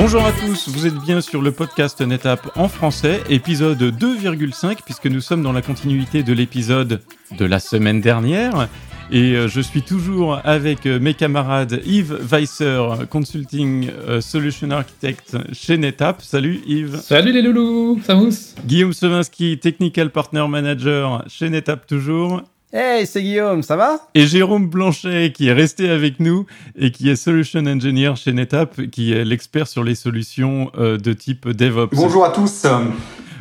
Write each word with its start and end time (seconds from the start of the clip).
Bonjour 0.00 0.24
à 0.24 0.30
tous, 0.30 0.68
vous 0.68 0.86
êtes 0.86 0.94
bien 0.94 1.20
sur 1.20 1.42
le 1.42 1.50
podcast 1.50 2.00
NetApp 2.00 2.56
en 2.56 2.68
français, 2.68 3.20
épisode 3.28 3.82
2,5, 3.82 4.76
puisque 4.84 5.06
nous 5.06 5.20
sommes 5.20 5.42
dans 5.42 5.50
la 5.50 5.60
continuité 5.60 6.22
de 6.22 6.32
l'épisode 6.32 7.00
de 7.36 7.44
la 7.44 7.58
semaine 7.58 8.00
dernière. 8.00 8.68
Et 9.10 9.32
euh, 9.32 9.48
je 9.48 9.60
suis 9.60 9.82
toujours 9.82 10.40
avec 10.44 10.86
euh, 10.86 11.00
mes 11.00 11.14
camarades 11.14 11.82
Yves 11.84 12.16
Weisser, 12.30 12.80
Consulting 13.10 13.90
euh, 13.90 14.20
Solution 14.20 14.70
Architect 14.70 15.36
chez 15.52 15.76
NetApp. 15.76 16.22
Salut 16.22 16.60
Yves. 16.64 17.00
Salut 17.00 17.32
les 17.32 17.42
loulous, 17.42 18.00
ça 18.04 18.14
mousse. 18.14 18.54
Guillaume 18.64 18.92
Sevinsky, 18.92 19.58
Technical 19.58 20.10
Partner 20.10 20.46
Manager 20.48 21.24
chez 21.26 21.50
NetApp 21.50 21.88
toujours. 21.88 22.44
Hey, 22.70 23.06
c'est 23.06 23.22
Guillaume, 23.22 23.62
ça 23.62 23.76
va? 23.76 23.98
Et 24.14 24.26
Jérôme 24.26 24.68
Blanchet, 24.68 25.32
qui 25.32 25.48
est 25.48 25.54
resté 25.54 25.88
avec 25.88 26.20
nous 26.20 26.44
et 26.76 26.90
qui 26.90 27.08
est 27.08 27.16
Solution 27.16 27.60
Engineer 27.60 28.14
chez 28.16 28.34
NetApp, 28.34 28.90
qui 28.90 29.14
est 29.14 29.24
l'expert 29.24 29.66
sur 29.66 29.82
les 29.82 29.94
solutions 29.94 30.70
euh, 30.76 30.98
de 30.98 31.14
type 31.14 31.48
DevOps. 31.48 31.96
Bonjour 31.96 32.26
à 32.26 32.30
tous. 32.30 32.66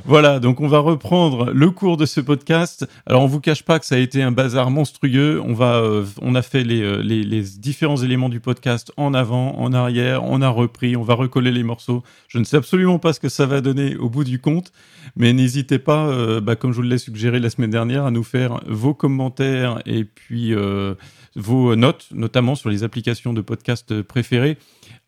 Voilà, 0.08 0.40
donc 0.40 0.62
on 0.62 0.70
va 0.70 0.80
reprendre 0.80 1.52
le 1.52 1.70
cours 1.70 1.98
de 1.98 2.06
ce 2.06 2.22
podcast. 2.22 2.88
Alors 3.06 3.24
on 3.24 3.28
vous 3.28 3.42
cache 3.42 3.64
pas 3.64 3.78
que 3.78 3.86
ça 3.86 3.96
a 3.96 3.98
été 3.98 4.24
un 4.24 4.32
bazar 4.32 4.72
monstrueux. 4.72 5.42
On 5.44 5.54
va, 5.54 5.82
euh, 5.82 6.06
on 6.22 6.34
a 6.34 6.42
fait 6.42 6.64
les, 6.64 6.82
euh, 6.82 7.02
les, 7.02 7.24
les, 7.24 7.42
différents 7.42 7.98
éléments 7.98 8.30
du 8.30 8.40
podcast 8.40 8.94
en 8.96 9.14
avant, 9.14 9.60
en 9.60 9.74
arrière, 9.74 10.24
on 10.24 10.42
a 10.42 10.48
repris, 10.48 10.96
on 10.96 11.04
va 11.04 11.14
recoller 11.14 11.52
les 11.52 11.64
morceaux. 11.64 12.04
Je 12.30 12.38
ne 12.38 12.46
sais 12.46 12.56
absolument 12.56 13.00
pas 13.00 13.12
ce 13.12 13.20
que 13.20 13.28
ça 13.28 13.46
va 13.46 13.60
donner 13.60 13.98
au 13.98 14.10
bout 14.10 14.24
du 14.24 14.40
compte, 14.40 14.72
mais 15.18 15.34
n'hésitez 15.34 15.78
pas, 15.78 16.08
euh, 16.08 16.40
bah, 16.40 16.56
comme 16.56 16.72
je 16.72 16.78
vous 16.78 16.84
l'ai 16.84 17.00
suggéré 17.00 17.42
la 17.42 17.50
semaine 17.50 17.72
dernière, 17.72 18.06
à 18.06 18.12
nous 18.12 18.24
faire 18.24 18.62
vos 18.66 18.94
commentaires 18.94 19.82
et 19.86 20.06
puis 20.06 20.54
vos 21.36 21.76
notes, 21.76 22.08
notamment 22.14 22.56
sur 22.56 22.70
les 22.70 22.86
applications 22.86 23.34
de 23.34 23.42
podcast 23.42 24.02
préférées. 24.04 24.58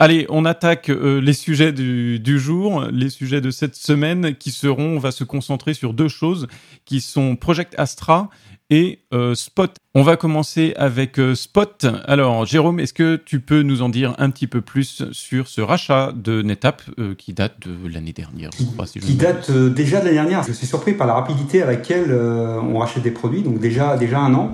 Allez, 0.01 0.25
on 0.29 0.45
attaque 0.45 0.89
euh, 0.89 1.19
les 1.19 1.33
sujets 1.33 1.73
du, 1.73 2.21
du, 2.21 2.39
jour, 2.39 2.85
les 2.89 3.09
sujets 3.09 3.41
de 3.41 3.51
cette 3.51 3.75
semaine 3.75 4.33
qui 4.33 4.51
seront, 4.51 4.95
on 4.95 4.97
va 4.97 5.11
se 5.11 5.25
concentrer 5.25 5.73
sur 5.73 5.93
deux 5.93 6.07
choses 6.07 6.47
qui 6.85 7.01
sont 7.01 7.35
Project 7.35 7.75
Astra 7.77 8.29
et 8.69 8.99
euh, 9.13 9.35
Spot. 9.35 9.75
On 9.95 10.03
va 10.03 10.15
commencer 10.15 10.73
avec 10.77 11.19
euh, 11.19 11.35
Spot. 11.35 11.85
Alors, 12.05 12.45
Jérôme, 12.45 12.79
est-ce 12.79 12.93
que 12.93 13.17
tu 13.17 13.41
peux 13.41 13.61
nous 13.61 13.81
en 13.81 13.89
dire 13.89 14.15
un 14.19 14.29
petit 14.29 14.47
peu 14.47 14.61
plus 14.61 15.03
sur 15.11 15.49
ce 15.49 15.59
rachat 15.59 16.13
de 16.15 16.43
NetApp 16.43 16.81
qui 17.17 17.33
date 17.33 17.59
de 17.67 17.75
l'année 17.89 18.13
dernière 18.13 18.51
Qui, 18.51 18.71
crois, 18.71 18.87
si 18.87 19.01
qui 19.01 19.15
date 19.15 19.51
déjà 19.51 19.99
de 19.99 20.05
l'année 20.05 20.15
dernière. 20.15 20.43
Je 20.43 20.53
suis 20.53 20.67
surpris 20.67 20.93
par 20.93 21.07
la 21.07 21.13
rapidité 21.13 21.61
à 21.61 21.65
laquelle 21.65 22.13
on 22.13 22.77
rachète 22.77 23.03
des 23.03 23.11
produits, 23.11 23.41
donc 23.41 23.59
déjà, 23.59 23.97
déjà 23.97 24.19
un 24.19 24.33
an. 24.33 24.53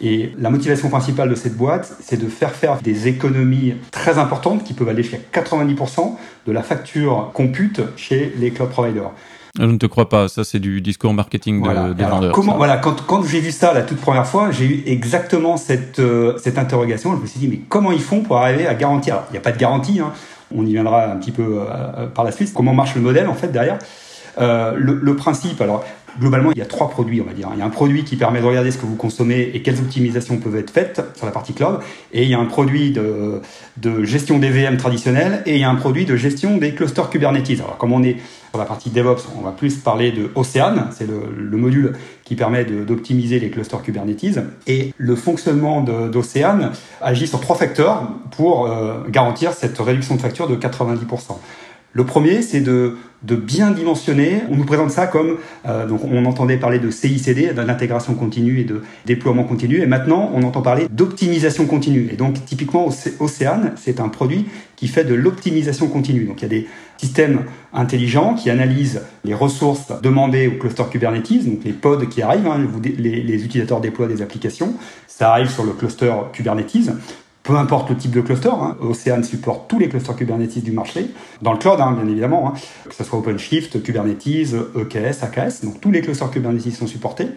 Et 0.00 0.32
la 0.38 0.50
motivation 0.50 0.88
principale 0.88 1.28
de 1.28 1.34
cette 1.34 1.56
boîte, 1.56 1.92
c'est 2.00 2.20
de 2.20 2.28
faire 2.28 2.52
faire 2.52 2.80
des 2.80 3.08
économies 3.08 3.74
très 3.90 4.18
importantes 4.18 4.62
qui 4.64 4.72
peuvent 4.72 4.88
aller 4.88 5.02
jusqu'à 5.02 5.18
90% 5.42 6.14
de 6.46 6.52
la 6.52 6.62
facture 6.62 7.30
compute 7.34 7.80
chez 7.96 8.32
les 8.38 8.50
cloud 8.50 8.70
providers. 8.70 9.10
Je 9.58 9.64
ne 9.64 9.76
te 9.76 9.86
crois 9.86 10.08
pas, 10.08 10.28
ça 10.28 10.44
c'est 10.44 10.60
du 10.60 10.80
discours 10.80 11.12
marketing 11.12 11.60
voilà. 11.62 11.88
de, 11.88 11.92
des 11.94 12.04
vendeurs. 12.04 12.32
Comment, 12.32 12.56
voilà, 12.56 12.76
quand, 12.76 13.04
quand 13.06 13.24
j'ai 13.24 13.40
vu 13.40 13.50
ça 13.50 13.72
la 13.74 13.82
toute 13.82 13.98
première 13.98 14.26
fois, 14.26 14.52
j'ai 14.52 14.66
eu 14.66 14.82
exactement 14.86 15.56
cette, 15.56 15.98
euh, 15.98 16.38
cette 16.38 16.58
interrogation. 16.58 17.16
Je 17.16 17.22
me 17.22 17.26
suis 17.26 17.40
dit, 17.40 17.48
mais 17.48 17.60
comment 17.68 17.90
ils 17.90 18.00
font 18.00 18.20
pour 18.20 18.36
arriver 18.36 18.66
à 18.68 18.74
garantir? 18.74 19.14
Alors, 19.14 19.26
il 19.30 19.32
n'y 19.32 19.38
a 19.38 19.42
pas 19.42 19.52
de 19.52 19.58
garantie, 19.58 19.98
hein. 20.00 20.12
on 20.54 20.64
y 20.64 20.72
viendra 20.72 21.06
un 21.06 21.16
petit 21.16 21.32
peu 21.32 21.60
euh, 21.60 22.06
par 22.06 22.24
la 22.24 22.30
suite. 22.30 22.52
Comment 22.54 22.72
marche 22.72 22.94
le 22.94 23.00
modèle 23.00 23.26
en 23.26 23.34
fait 23.34 23.48
derrière? 23.48 23.78
Euh, 24.40 24.74
le, 24.76 24.94
le, 24.94 25.16
principe, 25.16 25.60
alors 25.60 25.84
globalement, 26.18 26.52
il 26.52 26.58
y 26.58 26.62
a 26.62 26.66
trois 26.66 26.90
produits, 26.90 27.20
on 27.20 27.24
va 27.24 27.32
dire. 27.32 27.48
Il 27.54 27.58
y 27.58 27.62
a 27.62 27.64
un 27.64 27.70
produit 27.70 28.04
qui 28.04 28.16
permet 28.16 28.40
de 28.40 28.46
regarder 28.46 28.70
ce 28.70 28.78
que 28.78 28.86
vous 28.86 28.96
consommez 28.96 29.50
et 29.54 29.62
quelles 29.62 29.78
optimisations 29.78 30.36
peuvent 30.38 30.56
être 30.56 30.70
faites 30.70 31.02
sur 31.16 31.26
la 31.26 31.32
partie 31.32 31.52
cloud. 31.52 31.78
Et 32.12 32.24
il 32.24 32.28
y 32.28 32.34
a 32.34 32.38
un 32.38 32.44
produit 32.44 32.92
de, 32.92 34.04
gestion 34.04 34.38
des 34.38 34.50
VM 34.50 34.76
traditionnels 34.76 35.42
et 35.46 35.54
il 35.54 35.60
y 35.60 35.64
a 35.64 35.70
un 35.70 35.74
produit 35.74 36.04
de 36.04 36.16
gestion 36.16 36.56
des 36.56 36.74
clusters 36.74 37.10
Kubernetes. 37.10 37.60
Alors, 37.60 37.76
comme 37.76 37.92
on 37.92 38.02
est 38.02 38.16
sur 38.50 38.58
la 38.58 38.64
partie 38.64 38.90
DevOps, 38.90 39.28
on 39.36 39.42
va 39.42 39.50
plus 39.50 39.76
parler 39.76 40.10
de 40.10 40.30
Ocean, 40.34 40.88
c'est 40.90 41.06
le, 41.06 41.20
le, 41.36 41.56
module 41.58 41.92
qui 42.24 42.34
permet 42.34 42.64
d'optimiser 42.64 43.38
les 43.40 43.50
clusters 43.50 43.82
Kubernetes. 43.82 44.38
Et 44.66 44.94
le 44.96 45.16
fonctionnement 45.16 45.82
d'Ocean 45.82 46.70
agit 47.00 47.26
sur 47.26 47.40
trois 47.40 47.56
facteurs 47.56 48.08
pour 48.30 48.66
euh, 48.66 49.04
garantir 49.08 49.52
cette 49.52 49.78
réduction 49.78 50.16
de 50.16 50.20
facture 50.20 50.48
de 50.48 50.56
90%. 50.56 51.36
Le 51.92 52.04
premier, 52.04 52.42
c'est 52.42 52.60
de, 52.60 52.96
de, 53.22 53.34
bien 53.34 53.70
dimensionner. 53.70 54.42
On 54.50 54.56
nous 54.56 54.66
présente 54.66 54.90
ça 54.90 55.06
comme, 55.06 55.38
euh, 55.66 55.86
donc 55.86 56.04
on 56.04 56.24
entendait 56.26 56.58
parler 56.58 56.78
de 56.78 56.90
CICD, 56.90 57.54
d'intégration 57.54 58.14
continue 58.14 58.60
et 58.60 58.64
de 58.64 58.82
déploiement 59.06 59.44
continu, 59.44 59.80
et 59.80 59.86
maintenant 59.86 60.30
on 60.34 60.42
entend 60.42 60.60
parler 60.60 60.86
d'optimisation 60.90 61.66
continue. 61.66 62.08
Et 62.12 62.16
donc 62.16 62.44
typiquement 62.44 62.88
Océane, 63.20 63.72
c'est 63.76 64.00
un 64.00 64.08
produit 64.08 64.46
qui 64.76 64.86
fait 64.86 65.04
de 65.04 65.14
l'optimisation 65.14 65.88
continue. 65.88 66.24
Donc 66.24 66.42
il 66.42 66.42
y 66.42 66.46
a 66.46 66.60
des 66.60 66.68
systèmes 66.98 67.44
intelligents 67.72 68.34
qui 68.34 68.50
analysent 68.50 69.00
les 69.24 69.34
ressources 69.34 69.90
demandées 70.02 70.46
au 70.46 70.58
cluster 70.58 70.84
Kubernetes, 70.90 71.44
donc 71.46 71.64
les 71.64 71.72
pods 71.72 72.06
qui 72.06 72.20
arrivent, 72.20 72.46
hein, 72.46 72.60
les, 72.84 73.22
les 73.22 73.44
utilisateurs 73.44 73.80
déploient 73.80 74.08
des 74.08 74.20
applications, 74.20 74.74
ça 75.06 75.30
arrive 75.32 75.48
sur 75.48 75.64
le 75.64 75.72
cluster 75.72 76.12
Kubernetes 76.32 76.90
peu 77.48 77.56
importe 77.56 77.88
le 77.88 77.96
type 77.96 78.10
de 78.10 78.20
cluster. 78.20 78.50
Hein. 78.50 78.76
Ocean 78.82 79.22
supporte 79.22 79.70
tous 79.70 79.78
les 79.78 79.88
clusters 79.88 80.14
Kubernetes 80.14 80.62
du 80.62 80.70
marché, 80.70 81.06
dans 81.40 81.52
le 81.52 81.58
cloud, 81.58 81.80
hein, 81.80 81.92
bien 81.92 82.06
évidemment, 82.06 82.48
hein. 82.48 82.60
que 82.86 82.94
ce 82.94 83.02
soit 83.02 83.18
OpenShift, 83.18 83.82
Kubernetes, 83.82 84.52
EKS, 84.76 85.22
AKS, 85.22 85.64
donc 85.64 85.80
tous 85.80 85.90
les 85.90 86.02
clusters 86.02 86.30
Kubernetes 86.30 86.74
sont 86.74 86.86
supportés. 86.86 87.28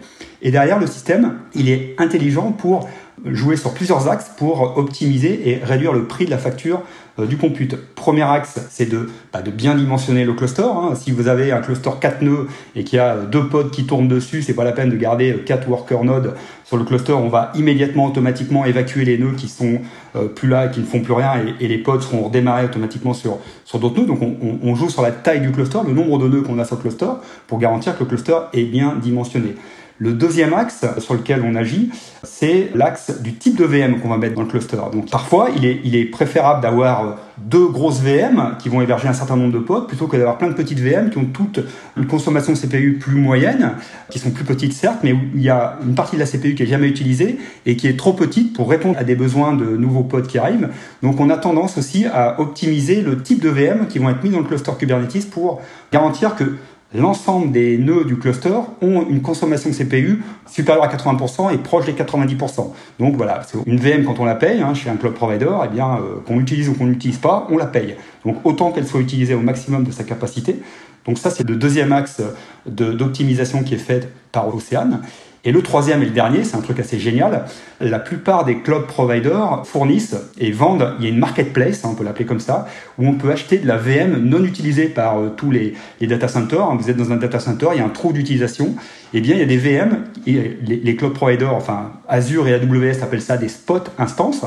Et 0.42 0.50
derrière, 0.50 0.78
le 0.78 0.86
système, 0.86 1.38
il 1.54 1.70
est 1.70 1.94
intelligent 1.96 2.52
pour 2.52 2.90
jouer 3.24 3.56
sur 3.56 3.72
plusieurs 3.72 4.10
axes 4.10 4.30
pour 4.36 4.76
optimiser 4.76 5.48
et 5.48 5.64
réduire 5.64 5.94
le 5.94 6.04
prix 6.06 6.26
de 6.26 6.30
la 6.30 6.38
facture 6.38 6.82
du 7.18 7.36
compute. 7.36 7.76
Premier 7.94 8.22
axe, 8.22 8.58
c'est 8.70 8.90
de, 8.90 9.10
bah, 9.32 9.42
de 9.42 9.50
bien 9.50 9.74
dimensionner 9.74 10.24
le 10.24 10.32
cluster. 10.32 10.62
Hein. 10.62 10.94
Si 10.94 11.10
vous 11.10 11.28
avez 11.28 11.52
un 11.52 11.60
cluster 11.60 11.90
4 12.00 12.22
nœuds 12.22 12.46
et 12.74 12.84
qu'il 12.84 12.96
y 12.96 13.00
a 13.00 13.16
deux 13.16 13.48
pods 13.48 13.70
qui 13.70 13.84
tournent 13.84 14.08
dessus, 14.08 14.42
c'est 14.42 14.54
pas 14.54 14.64
la 14.64 14.72
peine 14.72 14.90
de 14.90 14.96
garder 14.96 15.42
4 15.44 15.68
worker 15.68 16.04
nodes 16.04 16.34
sur 16.64 16.76
le 16.76 16.84
cluster. 16.84 17.12
On 17.12 17.28
va 17.28 17.52
immédiatement, 17.54 18.06
automatiquement 18.06 18.64
évacuer 18.64 19.04
les 19.04 19.18
nœuds 19.18 19.34
qui 19.36 19.48
sont 19.48 19.80
euh, 20.16 20.26
plus 20.26 20.48
là 20.48 20.66
et 20.66 20.70
qui 20.70 20.80
ne 20.80 20.86
font 20.86 21.00
plus 21.00 21.12
rien 21.12 21.32
et, 21.60 21.68
les 21.68 21.78
pods 21.78 22.00
seront 22.00 22.24
redémarrés 22.24 22.64
automatiquement 22.64 23.14
sur, 23.14 23.38
sur 23.64 23.78
d'autres 23.78 24.00
nœuds. 24.00 24.06
Donc 24.06 24.22
on, 24.22 24.36
on, 24.42 24.70
on 24.70 24.74
joue 24.74 24.88
sur 24.88 25.02
la 25.02 25.10
taille 25.10 25.40
du 25.40 25.52
cluster, 25.52 25.78
le 25.86 25.92
nombre 25.92 26.18
de 26.18 26.28
nœuds 26.28 26.42
qu'on 26.42 26.58
a 26.58 26.64
sur 26.64 26.76
le 26.76 26.82
cluster 26.82 27.06
pour 27.46 27.58
garantir 27.58 27.94
que 27.96 28.04
le 28.04 28.08
cluster 28.08 28.38
est 28.52 28.64
bien 28.64 28.96
dimensionné. 29.00 29.54
Le 30.02 30.14
deuxième 30.14 30.52
axe 30.52 30.84
sur 30.98 31.14
lequel 31.14 31.44
on 31.46 31.54
agit, 31.54 31.92
c'est 32.24 32.72
l'axe 32.74 33.20
du 33.20 33.34
type 33.34 33.56
de 33.56 33.64
VM 33.64 34.00
qu'on 34.00 34.08
va 34.08 34.16
mettre 34.16 34.34
dans 34.34 34.42
le 34.42 34.48
cluster. 34.48 34.76
Donc 34.92 35.08
parfois, 35.08 35.50
il 35.54 35.64
est, 35.94 36.04
préférable 36.06 36.60
d'avoir 36.60 37.18
deux 37.38 37.68
grosses 37.68 38.00
VM 38.00 38.56
qui 38.58 38.68
vont 38.68 38.80
héberger 38.80 39.06
un 39.06 39.12
certain 39.12 39.36
nombre 39.36 39.52
de 39.52 39.60
pods 39.60 39.86
plutôt 39.86 40.08
que 40.08 40.16
d'avoir 40.16 40.38
plein 40.38 40.48
de 40.48 40.54
petites 40.54 40.80
VM 40.80 41.08
qui 41.10 41.18
ont 41.18 41.26
toutes 41.26 41.60
une 41.96 42.08
consommation 42.08 42.54
CPU 42.54 42.98
plus 43.00 43.14
moyenne, 43.14 43.74
qui 44.10 44.18
sont 44.18 44.32
plus 44.32 44.42
petites 44.42 44.72
certes, 44.72 44.98
mais 45.04 45.12
où 45.12 45.20
il 45.36 45.42
y 45.42 45.50
a 45.50 45.78
une 45.86 45.94
partie 45.94 46.16
de 46.16 46.20
la 46.20 46.26
CPU 46.26 46.56
qui 46.56 46.64
est 46.64 46.66
jamais 46.66 46.88
utilisée 46.88 47.38
et 47.64 47.76
qui 47.76 47.86
est 47.86 47.96
trop 47.96 48.12
petite 48.12 48.54
pour 48.54 48.68
répondre 48.68 48.98
à 48.98 49.04
des 49.04 49.14
besoins 49.14 49.54
de 49.54 49.76
nouveaux 49.76 50.02
pods 50.02 50.22
qui 50.22 50.36
arrivent. 50.36 50.68
Donc 51.04 51.20
on 51.20 51.30
a 51.30 51.36
tendance 51.36 51.78
aussi 51.78 52.06
à 52.06 52.40
optimiser 52.40 53.02
le 53.02 53.22
type 53.22 53.40
de 53.40 53.50
VM 53.50 53.86
qui 53.86 54.00
vont 54.00 54.10
être 54.10 54.24
mis 54.24 54.30
dans 54.30 54.40
le 54.40 54.46
cluster 54.46 54.72
Kubernetes 54.76 55.30
pour 55.30 55.62
garantir 55.92 56.34
que 56.34 56.56
l'ensemble 56.94 57.52
des 57.52 57.78
nœuds 57.78 58.04
du 58.04 58.16
cluster 58.16 58.58
ont 58.80 59.06
une 59.08 59.22
consommation 59.22 59.70
de 59.70 59.74
CPU 59.74 60.22
supérieure 60.46 60.84
à 60.84 60.88
80% 60.88 61.54
et 61.54 61.58
proche 61.58 61.86
des 61.86 61.92
90%. 61.92 62.72
Donc 62.98 63.16
voilà, 63.16 63.42
une 63.66 63.78
VM 63.78 64.04
quand 64.04 64.18
on 64.18 64.24
la 64.24 64.34
paye 64.34 64.60
hein, 64.60 64.74
chez 64.74 64.90
un 64.90 64.96
cloud 64.96 65.14
provider, 65.14 65.50
eh 65.64 65.68
bien 65.68 65.96
euh, 65.96 66.20
qu'on 66.26 66.38
l'utilise 66.38 66.68
ou 66.68 66.74
qu'on 66.74 66.86
l'utilise 66.86 67.18
pas, 67.18 67.46
on 67.50 67.56
la 67.56 67.66
paye. 67.66 67.96
Donc 68.24 68.36
autant 68.44 68.72
qu'elle 68.72 68.86
soit 68.86 69.00
utilisée 69.00 69.34
au 69.34 69.40
maximum 69.40 69.84
de 69.84 69.90
sa 69.90 70.04
capacité. 70.04 70.60
Donc 71.06 71.18
ça 71.18 71.30
c'est 71.30 71.48
le 71.48 71.56
deuxième 71.56 71.92
axe 71.92 72.20
d'optimisation 72.66 73.62
qui 73.62 73.74
est 73.74 73.78
fait 73.78 74.08
par 74.30 74.54
Océane. 74.54 75.02
Et 75.44 75.50
le 75.50 75.60
troisième 75.60 76.02
et 76.02 76.06
le 76.06 76.12
dernier, 76.12 76.44
c'est 76.44 76.56
un 76.56 76.60
truc 76.60 76.78
assez 76.78 77.00
génial. 77.00 77.46
La 77.80 77.98
plupart 77.98 78.44
des 78.44 78.60
cloud 78.60 78.86
providers 78.86 79.66
fournissent 79.66 80.16
et 80.38 80.52
vendent, 80.52 80.94
il 80.98 81.04
y 81.04 81.08
a 81.08 81.10
une 81.10 81.18
marketplace, 81.18 81.84
hein, 81.84 81.88
on 81.92 81.94
peut 81.96 82.04
l'appeler 82.04 82.26
comme 82.26 82.38
ça, 82.38 82.68
où 82.96 83.08
on 83.08 83.14
peut 83.14 83.30
acheter 83.32 83.58
de 83.58 83.66
la 83.66 83.76
VM 83.76 84.18
non 84.18 84.44
utilisée 84.44 84.86
par 84.86 85.18
euh, 85.18 85.30
tous 85.36 85.50
les, 85.50 85.74
les, 86.00 86.06
data 86.06 86.28
centers. 86.28 86.72
Vous 86.76 86.90
êtes 86.90 86.96
dans 86.96 87.10
un 87.10 87.16
data 87.16 87.40
center, 87.40 87.68
il 87.72 87.78
y 87.78 87.80
a 87.80 87.84
un 87.84 87.88
trou 87.88 88.12
d'utilisation. 88.12 88.76
Eh 89.14 89.20
bien, 89.20 89.34
il 89.34 89.40
y 89.40 89.42
a 89.42 89.46
des 89.46 89.56
VM, 89.56 90.04
les, 90.26 90.58
les, 90.62 90.96
cloud 90.96 91.12
providers, 91.12 91.54
enfin 91.54 91.92
Azure 92.08 92.46
et 92.46 92.54
AWS 92.54 93.02
appellent 93.02 93.20
ça 93.20 93.36
des 93.36 93.48
spot 93.48 93.90
instances. 93.98 94.42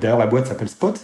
D'ailleurs, 0.00 0.18
la 0.18 0.26
boîte 0.26 0.46
s'appelle 0.46 0.68
Spot, 0.68 0.98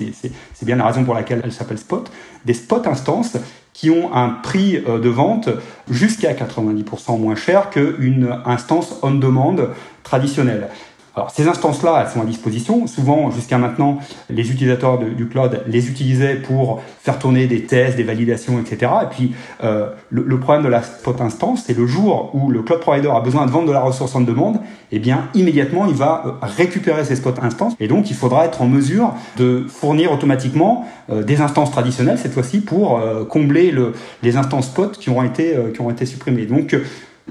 c'est 0.54 0.66
bien 0.66 0.76
la 0.76 0.86
raison 0.86 1.04
pour 1.04 1.14
laquelle 1.14 1.42
elle 1.44 1.52
s'appelle 1.52 1.78
Spot. 1.78 2.10
Des 2.44 2.54
spot 2.54 2.86
instances 2.86 3.36
qui 3.74 3.90
ont 3.90 4.14
un 4.14 4.30
prix 4.30 4.80
de 4.80 5.08
vente 5.08 5.50
jusqu'à 5.90 6.32
90% 6.32 7.20
moins 7.20 7.34
cher 7.34 7.68
qu'une 7.70 8.38
instance 8.46 8.94
on-demand 9.02 9.56
traditionnelle. 10.04 10.68
Alors 11.16 11.30
ces 11.30 11.46
instances-là, 11.46 12.02
elles 12.04 12.12
sont 12.12 12.20
à 12.20 12.24
disposition. 12.24 12.86
Souvent, 12.86 13.30
jusqu'à 13.30 13.58
maintenant, 13.58 13.98
les 14.30 14.50
utilisateurs 14.50 14.98
du 14.98 15.28
cloud 15.28 15.62
les 15.66 15.88
utilisaient 15.88 16.34
pour 16.34 16.82
faire 17.02 17.18
tourner 17.18 17.46
des 17.46 17.64
tests, 17.64 17.96
des 17.96 18.02
validations, 18.02 18.58
etc. 18.58 18.92
Et 19.02 19.06
puis 19.14 19.34
euh, 19.62 19.90
le, 20.10 20.40
problème 20.40 20.64
de 20.64 20.68
la 20.68 20.82
spot 20.82 21.20
instance, 21.20 21.64
c'est 21.66 21.76
le 21.76 21.86
jour 21.86 22.30
où 22.34 22.50
le 22.50 22.62
cloud 22.62 22.80
provider 22.80 23.10
a 23.10 23.20
besoin 23.20 23.46
de 23.46 23.50
vendre 23.50 23.68
de 23.68 23.72
la 23.72 23.80
ressource 23.80 24.14
en 24.16 24.22
demande, 24.22 24.58
eh 24.90 24.98
bien 24.98 25.28
immédiatement 25.34 25.86
il 25.86 25.94
va 25.94 26.24
euh, 26.26 26.30
récupérer 26.42 27.04
ces 27.04 27.16
spot 27.16 27.38
instances. 27.42 27.74
Et 27.78 27.86
donc 27.86 28.10
il 28.10 28.16
faudra 28.16 28.44
être 28.44 28.60
en 28.60 28.66
mesure 28.66 29.14
de 29.36 29.66
fournir 29.68 30.10
automatiquement 30.10 30.84
euh, 31.10 31.22
des 31.22 31.40
instances 31.40 31.70
traditionnelles 31.70 32.18
cette 32.18 32.32
fois-ci 32.32 32.60
pour 32.60 33.00
combler 33.28 33.70
le, 33.70 33.92
les 34.22 34.36
instances 34.36 34.66
spot 34.66 34.98
qui 34.98 35.10
auront 35.10 35.22
été 35.22 35.56
qui 35.72 35.80
ont 35.80 35.90
été 35.90 36.06
supprimées. 36.06 36.46
Donc 36.46 36.74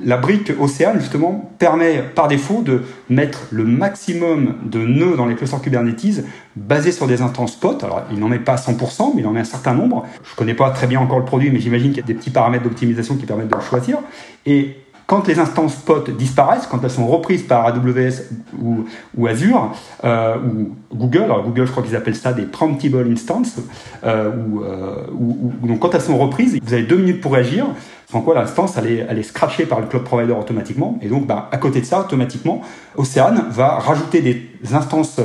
la 0.01 0.17
brique 0.17 0.51
Océane, 0.59 0.99
justement, 0.99 1.53
permet 1.59 2.01
par 2.01 2.27
défaut 2.27 2.61
de 2.61 2.81
mettre 3.09 3.47
le 3.51 3.63
maximum 3.63 4.55
de 4.63 4.79
nœuds 4.79 5.15
dans 5.15 5.25
les 5.25 5.35
clusters 5.35 5.61
Kubernetes 5.61 6.23
basés 6.55 6.91
sur 6.91 7.05
des 7.05 7.21
instances 7.21 7.53
spot. 7.53 7.83
Alors, 7.83 8.03
il 8.11 8.19
n'en 8.19 8.27
met 8.27 8.39
pas 8.39 8.55
100%, 8.55 9.13
mais 9.13 9.21
il 9.21 9.27
en 9.27 9.31
met 9.31 9.41
un 9.41 9.45
certain 9.45 9.73
nombre. 9.73 10.05
Je 10.23 10.31
ne 10.31 10.35
connais 10.35 10.55
pas 10.55 10.71
très 10.71 10.87
bien 10.87 10.99
encore 10.99 11.19
le 11.19 11.25
produit, 11.25 11.51
mais 11.51 11.59
j'imagine 11.59 11.89
qu'il 11.89 12.01
y 12.01 12.03
a 12.03 12.07
des 12.07 12.15
petits 12.15 12.31
paramètres 12.31 12.63
d'optimisation 12.63 13.15
qui 13.15 13.25
permettent 13.25 13.49
de 13.49 13.55
le 13.55 13.61
choisir. 13.61 13.99
Et 14.47 14.77
quand 15.13 15.27
les 15.27 15.37
instances 15.37 15.75
spot 15.75 16.09
disparaissent, 16.09 16.65
quand 16.65 16.83
elles 16.83 16.89
sont 16.89 17.05
reprises 17.05 17.43
par 17.43 17.67
AWS 17.67 18.23
ou, 18.59 19.27
Azure 19.27 19.71
euh, 20.03 20.37
ou 20.37 20.75
Google, 20.95 21.25
alors 21.25 21.43
Google 21.43 21.67
je 21.67 21.71
crois 21.71 21.83
qu'ils 21.83 21.95
appellent 21.95 22.15
ça 22.15 22.33
des 22.33 22.47
preemptible 22.47 23.07
instances, 23.11 23.57
euh, 24.03 24.31
euh, 24.63 25.05
ou, 25.13 25.67
donc 25.67 25.81
quand 25.81 25.93
elles 25.93 26.01
sont 26.01 26.17
reprises, 26.17 26.57
vous 26.59 26.73
avez 26.73 26.81
deux 26.81 26.97
minutes 26.97 27.21
pour 27.21 27.33
réagir, 27.33 27.67
sans 28.11 28.21
quoi 28.21 28.33
l'instance 28.33 28.75
elle 28.75 28.87
est, 28.87 29.05
elle 29.07 29.23
scratchée 29.23 29.67
par 29.67 29.81
le 29.81 29.85
cloud 29.85 30.03
provider 30.03 30.33
automatiquement, 30.33 30.97
et 31.03 31.09
donc 31.09 31.27
bah, 31.27 31.47
à 31.51 31.57
côté 31.57 31.81
de 31.81 31.85
ça, 31.85 31.99
automatiquement, 31.99 32.61
Ocean 32.97 33.35
va 33.51 33.77
rajouter 33.77 34.21
des 34.21 34.73
instances 34.73 35.19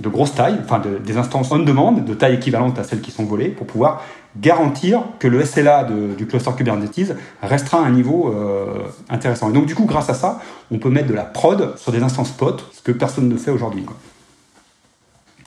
de 0.00 0.08
grosse 0.08 0.34
taille, 0.34 0.56
enfin 0.64 0.80
des 1.04 1.16
instances 1.18 1.50
on 1.52 1.58
demande 1.58 2.06
de 2.06 2.14
taille 2.14 2.36
équivalente 2.36 2.78
à 2.78 2.84
celles 2.84 3.02
qui 3.02 3.10
sont 3.10 3.24
volées 3.24 3.50
pour 3.50 3.66
pouvoir 3.66 4.02
garantir 4.40 5.02
que 5.18 5.28
le 5.28 5.44
SLA 5.44 5.88
du 6.16 6.26
cluster 6.26 6.50
Kubernetes 6.56 7.14
restera 7.42 7.78
à 7.78 7.82
un 7.82 7.90
niveau 7.90 8.32
euh, 8.32 8.84
intéressant. 9.10 9.50
Et 9.50 9.52
donc 9.52 9.66
du 9.66 9.74
coup, 9.74 9.84
grâce 9.84 10.08
à 10.08 10.14
ça, 10.14 10.40
on 10.70 10.78
peut 10.78 10.90
mettre 10.90 11.08
de 11.08 11.14
la 11.14 11.24
prod 11.24 11.76
sur 11.76 11.92
des 11.92 12.02
instances 12.02 12.28
spot, 12.28 12.64
ce 12.72 12.82
que 12.82 12.92
personne 12.92 13.28
ne 13.28 13.36
fait 13.36 13.50
aujourd'hui. 13.50 13.84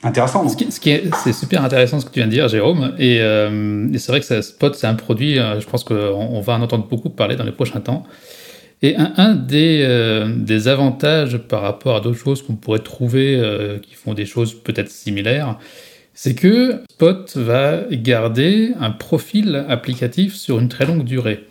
Intéressant, 0.03 0.43
non? 0.43 0.49
Ce 0.49 0.79
qui, 0.79 0.89
est, 0.91 1.09
C'est 1.23 1.33
super 1.33 1.63
intéressant 1.63 1.99
ce 1.99 2.05
que 2.05 2.11
tu 2.11 2.19
viens 2.19 2.27
de 2.27 2.31
dire, 2.31 2.47
Jérôme. 2.47 2.93
Et, 2.99 3.21
euh, 3.21 3.87
c'est 3.97 4.09
vrai 4.09 4.19
que 4.19 4.41
Spot, 4.41 4.75
c'est 4.75 4.85
un 4.85 4.93
produit, 4.93 5.39
euh, 5.39 5.59
je 5.59 5.65
pense 5.65 5.83
qu'on 5.83 6.41
va 6.41 6.53
en 6.53 6.61
entendre 6.61 6.87
beaucoup 6.87 7.09
parler 7.09 7.35
dans 7.35 7.43
les 7.43 7.51
prochains 7.51 7.79
temps. 7.79 8.03
Et 8.83 8.95
un, 8.97 9.33
des, 9.33 10.27
des, 10.37 10.67
avantages 10.67 11.37
par 11.37 11.61
rapport 11.61 11.95
à 11.95 12.01
d'autres 12.01 12.19
choses 12.19 12.43
qu'on 12.43 12.55
pourrait 12.55 12.79
trouver 12.79 13.79
qui 13.81 13.95
font 13.95 14.13
des 14.13 14.25
choses 14.25 14.53
peut-être 14.53 14.91
similaires, 14.91 15.57
c'est 16.15 16.33
que 16.33 16.81
Spot 16.89 17.37
va 17.37 17.81
garder 17.91 18.71
un 18.79 18.91
profil 18.91 19.65
applicatif 19.67 20.33
sur 20.33 20.59
une 20.59 20.69
très 20.69 20.85
longue 20.85 21.03
durée. 21.03 21.41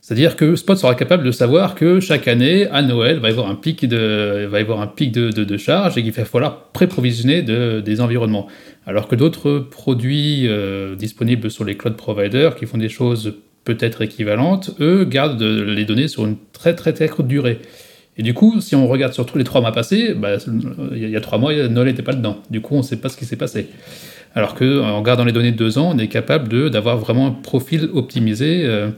C'est-à-dire 0.00 0.34
que 0.34 0.56
Spot 0.56 0.76
sera 0.76 0.94
capable 0.96 1.22
de 1.22 1.30
savoir 1.30 1.76
que 1.76 2.00
chaque 2.00 2.26
année, 2.26 2.66
à 2.66 2.82
Noël, 2.82 3.20
va 3.20 3.28
avoir 3.28 3.48
un 3.48 3.54
pic 3.54 3.86
de, 3.86 4.48
va 4.50 4.58
y 4.58 4.62
avoir 4.62 4.80
un 4.80 4.88
pic 4.88 5.12
de, 5.12 5.30
de, 5.30 5.56
charge 5.56 5.96
et 5.96 6.02
qu'il 6.02 6.10
va 6.10 6.24
falloir 6.24 6.70
pré-provisionner 6.72 7.42
des 7.42 8.00
environnements. 8.00 8.48
Alors 8.86 9.06
que 9.06 9.14
d'autres 9.14 9.58
produits 9.58 10.48
euh, 10.48 10.96
disponibles 10.96 11.50
sur 11.50 11.64
les 11.64 11.76
cloud 11.76 11.96
providers 11.96 12.56
qui 12.56 12.66
font 12.66 12.78
des 12.78 12.88
choses 12.88 13.36
peut-être 13.64 14.02
équivalentes, 14.02 14.74
eux 14.80 15.04
gardent 15.04 15.40
les 15.40 15.84
données 15.84 16.08
sur 16.08 16.26
une 16.26 16.36
très 16.52 16.74
très 16.74 16.92
très 16.92 17.08
courte 17.08 17.28
durée. 17.28 17.60
Et 18.16 18.22
du 18.22 18.34
coup, 18.34 18.60
si 18.60 18.76
on 18.76 18.86
regarde 18.86 19.14
sur 19.14 19.24
tous 19.24 19.38
les 19.38 19.44
trois 19.44 19.60
mois 19.60 19.72
passés, 19.72 20.14
bah, 20.14 20.36
il 20.92 21.08
y 21.08 21.16
a 21.16 21.20
trois 21.20 21.38
mois, 21.38 21.54
Noël 21.68 21.88
n'était 21.88 22.02
pas 22.02 22.12
dedans. 22.12 22.38
Du 22.50 22.60
coup, 22.60 22.74
on 22.74 22.78
ne 22.78 22.82
sait 22.82 22.96
pas 22.96 23.08
ce 23.08 23.16
qui 23.16 23.24
s'est 23.24 23.36
passé. 23.36 23.68
Alors 24.34 24.54
qu'en 24.54 24.98
regardant 24.98 25.24
les 25.24 25.32
données 25.32 25.52
de 25.52 25.56
deux 25.56 25.78
ans, 25.78 25.92
on 25.94 25.98
est 25.98 26.08
capable 26.08 26.70
d'avoir 26.70 26.98
vraiment 26.98 27.26
un 27.26 27.32
profil 27.32 27.88
optimisé 27.92 28.64
euh, 28.64 28.90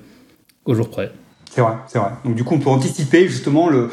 au 0.64 0.74
jour 0.74 0.90
près. 0.90 1.10
C'est 1.54 1.60
vrai, 1.60 1.74
c'est 1.86 2.00
vrai. 2.00 2.10
Donc 2.24 2.34
du 2.34 2.42
coup, 2.42 2.56
on 2.56 2.58
peut 2.58 2.68
anticiper 2.70 3.28
justement 3.28 3.68
le, 3.68 3.90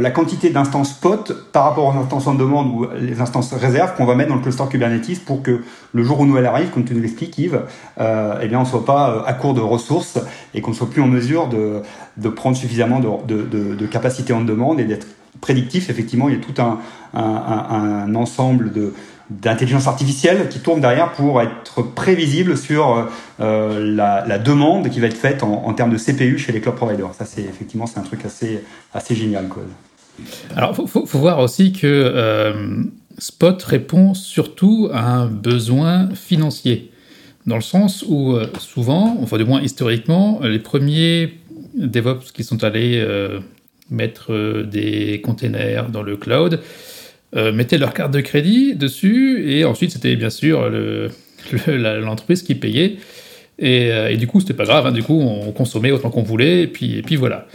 la 0.00 0.10
quantité 0.10 0.50
d'instances 0.50 0.90
spot 0.90 1.32
par 1.50 1.64
rapport 1.64 1.86
aux 1.86 1.98
instances 1.98 2.26
en 2.26 2.34
demande 2.34 2.74
ou 2.74 2.86
les 3.00 3.22
instances 3.22 3.54
réserves 3.54 3.96
qu'on 3.96 4.04
va 4.04 4.14
mettre 4.14 4.28
dans 4.28 4.36
le 4.36 4.42
cluster 4.42 4.64
Kubernetes 4.70 5.24
pour 5.24 5.42
que 5.42 5.62
le 5.94 6.02
jour 6.02 6.20
où 6.20 6.26
Noël 6.26 6.44
arrive, 6.44 6.68
comme 6.68 6.84
tu 6.84 6.92
nous 6.94 7.00
l'expliques 7.00 7.38
Yves, 7.38 7.62
euh, 7.98 8.38
eh 8.42 8.48
bien 8.48 8.58
on 8.58 8.64
ne 8.64 8.68
soit 8.68 8.84
pas 8.84 9.12
euh, 9.12 9.22
à 9.24 9.32
court 9.32 9.54
de 9.54 9.62
ressources 9.62 10.18
et 10.52 10.60
qu'on 10.60 10.72
ne 10.72 10.76
soit 10.76 10.90
plus 10.90 11.00
en 11.00 11.06
mesure 11.06 11.48
de, 11.48 11.80
de 12.18 12.28
prendre 12.28 12.54
suffisamment 12.54 13.00
de, 13.00 13.44
de, 13.44 13.86
capacité 13.86 14.34
en 14.34 14.42
demande 14.42 14.78
et 14.78 14.84
d'être 14.84 15.06
prédictif. 15.40 15.88
Effectivement, 15.88 16.28
il 16.28 16.34
y 16.34 16.38
a 16.38 16.42
tout 16.42 16.60
un, 16.60 16.80
un 17.14 18.14
ensemble 18.14 18.72
de, 18.72 18.92
d'intelligence 19.30 19.86
artificielle 19.86 20.48
qui 20.48 20.58
tourne 20.58 20.80
derrière 20.80 21.12
pour 21.12 21.40
être 21.40 21.82
prévisible 21.82 22.56
sur 22.56 23.08
euh, 23.40 23.94
la, 23.94 24.38
demande 24.38 24.90
qui 24.90 24.98
va 25.00 25.06
être 25.06 25.16
faite 25.16 25.42
en, 25.42 25.72
termes 25.72 25.90
de 25.90 25.98
CPU 25.98 26.38
chez 26.38 26.52
les 26.52 26.60
cloud 26.60 26.74
providers. 26.74 27.14
Ça, 27.14 27.24
c'est 27.24 27.42
effectivement 27.42 27.86
c'est 27.86 28.00
un 28.00 28.02
truc 28.02 28.24
assez, 28.24 28.64
assez 28.92 29.14
génial. 29.14 29.48
Alors, 30.56 30.74
il 30.78 30.88
faut, 30.88 31.04
voir 31.18 31.38
aussi 31.38 31.72
que 31.72 31.86
euh, 31.86 32.82
Spot 33.18 33.62
répond 33.62 34.14
surtout 34.14 34.90
à 34.92 35.06
un 35.06 35.26
besoin 35.26 36.08
financier, 36.14 36.90
dans 37.46 37.56
le 37.56 37.62
sens 37.62 38.04
où 38.06 38.32
euh, 38.32 38.46
souvent, 38.58 39.16
enfin 39.22 39.38
du 39.38 39.44
moins 39.44 39.62
historiquement, 39.62 40.40
les 40.42 40.58
premiers 40.58 41.38
DevOps 41.74 42.32
qui 42.34 42.42
sont 42.42 42.64
allés 42.64 43.06
mettre 43.90 44.62
des 44.64 45.20
containers 45.22 45.88
dans 45.88 46.02
le 46.02 46.16
cloud, 46.16 46.60
euh, 47.36 47.52
mettaient 47.52 47.78
leur 47.78 47.94
carte 47.94 48.12
de 48.12 48.20
crédit 48.20 48.74
dessus, 48.74 49.48
et 49.48 49.64
ensuite 49.64 49.92
c'était 49.92 50.16
bien 50.16 50.30
sûr 50.30 50.68
l'entreprise 51.68 52.42
qui 52.42 52.56
payait. 52.56 52.96
Et, 53.60 53.92
euh, 53.92 54.10
et, 54.10 54.16
du 54.16 54.26
coup, 54.26 54.40
c'était 54.40 54.54
pas 54.54 54.64
grave, 54.64 54.86
hein, 54.86 54.92
du 54.92 55.02
coup, 55.02 55.20
on 55.20 55.52
consommait 55.52 55.92
autant 55.92 56.10
qu'on 56.10 56.22
voulait, 56.22 56.62
et 56.62 56.66
puis, 56.66 56.98
et 56.98 57.02
puis 57.02 57.16
voilà. 57.16 57.46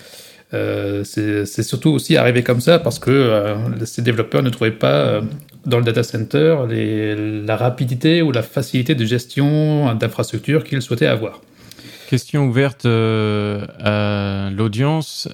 Euh, 0.54 1.04
c'est 1.04 1.64
surtout 1.64 1.90
aussi 1.90 2.16
arrivé 2.16 2.42
comme 2.44 2.62
ça 2.62 2.80
parce 2.80 3.00
que 3.00 3.56
ces 3.84 4.02
développeurs 4.02 4.44
ne 4.44 4.50
trouvaient 4.50 4.72
pas 4.72 5.20
dans 5.66 5.80
le 5.80 5.84
data 5.84 6.04
center 6.04 6.56
la 6.70 7.58
rapidité 7.58 8.22
ou 8.22 8.32
la 8.32 8.44
facilité 8.44 8.96
de 8.96 9.04
gestion 9.04 9.94
d'infrastructure 9.96 10.64
qu'ils 10.64 10.84
souhaitaient 10.84 11.08
avoir. 11.08 11.42
Question 12.08 12.46
ouverte 12.46 12.86
à 12.86 14.50
l'audience. 14.56 15.28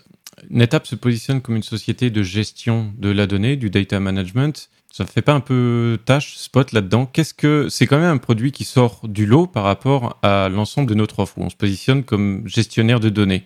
NetApp 0.50 0.88
se 0.88 0.96
positionne 0.96 1.42
comme 1.42 1.56
une 1.56 1.64
société 1.64 2.10
de 2.10 2.24
gestion 2.24 2.94
de 2.98 3.10
la 3.10 3.28
donnée, 3.28 3.56
du 3.56 3.70
data 3.70 4.00
management. 4.00 4.70
Ça 4.92 5.04
ne 5.06 5.10
fait 5.10 5.22
pas 5.22 5.34
un 5.34 5.40
peu 5.40 5.98
tâche, 6.04 6.36
spot 6.36 6.74
là-dedans 6.74 7.06
Qu'est-ce 7.06 7.34
que 7.34 7.70
c'est 7.70 7.88
quand 7.88 7.98
même 7.98 8.12
un 8.12 8.18
produit 8.18 8.52
qui 8.52 8.66
sort 8.66 9.08
du 9.08 9.26
lot 9.26 9.48
par 9.48 9.64
rapport 9.64 10.20
à 10.22 10.50
l'ensemble 10.50 10.90
de 10.90 10.96
notre 10.96 11.20
offre 11.20 11.38
où 11.38 11.44
on 11.44 11.50
se 11.50 11.56
positionne 11.56 12.04
comme 12.04 12.46
gestionnaire 12.46 13.00
de 13.00 13.10
données. 13.10 13.46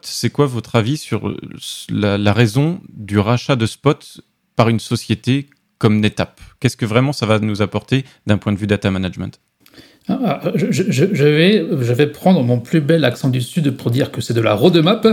C'est 0.00 0.30
quoi 0.30 0.46
votre 0.46 0.76
avis 0.76 0.96
sur 0.96 1.36
la, 1.90 2.18
la 2.18 2.32
raison 2.32 2.80
du 2.88 3.18
rachat 3.18 3.54
de 3.54 3.66
Spot 3.66 4.20
par 4.56 4.68
une 4.68 4.80
société 4.80 5.48
comme 5.78 6.00
NetApp 6.00 6.40
Qu'est-ce 6.58 6.76
que 6.76 6.86
vraiment 6.86 7.12
ça 7.12 7.26
va 7.26 7.38
nous 7.38 7.62
apporter 7.62 8.04
d'un 8.26 8.38
point 8.38 8.52
de 8.52 8.58
vue 8.58 8.66
data 8.66 8.90
management? 8.90 9.40
Ah, 10.08 10.40
je, 10.54 11.92
vais, 11.92 12.06
prendre 12.06 12.42
mon 12.42 12.58
plus 12.58 12.80
bel 12.80 13.04
accent 13.04 13.28
du 13.28 13.40
Sud 13.40 13.70
pour 13.76 13.90
dire 13.90 14.10
que 14.10 14.20
c'est 14.20 14.34
de 14.34 14.40
la 14.40 14.54
roadmap. 14.54 15.06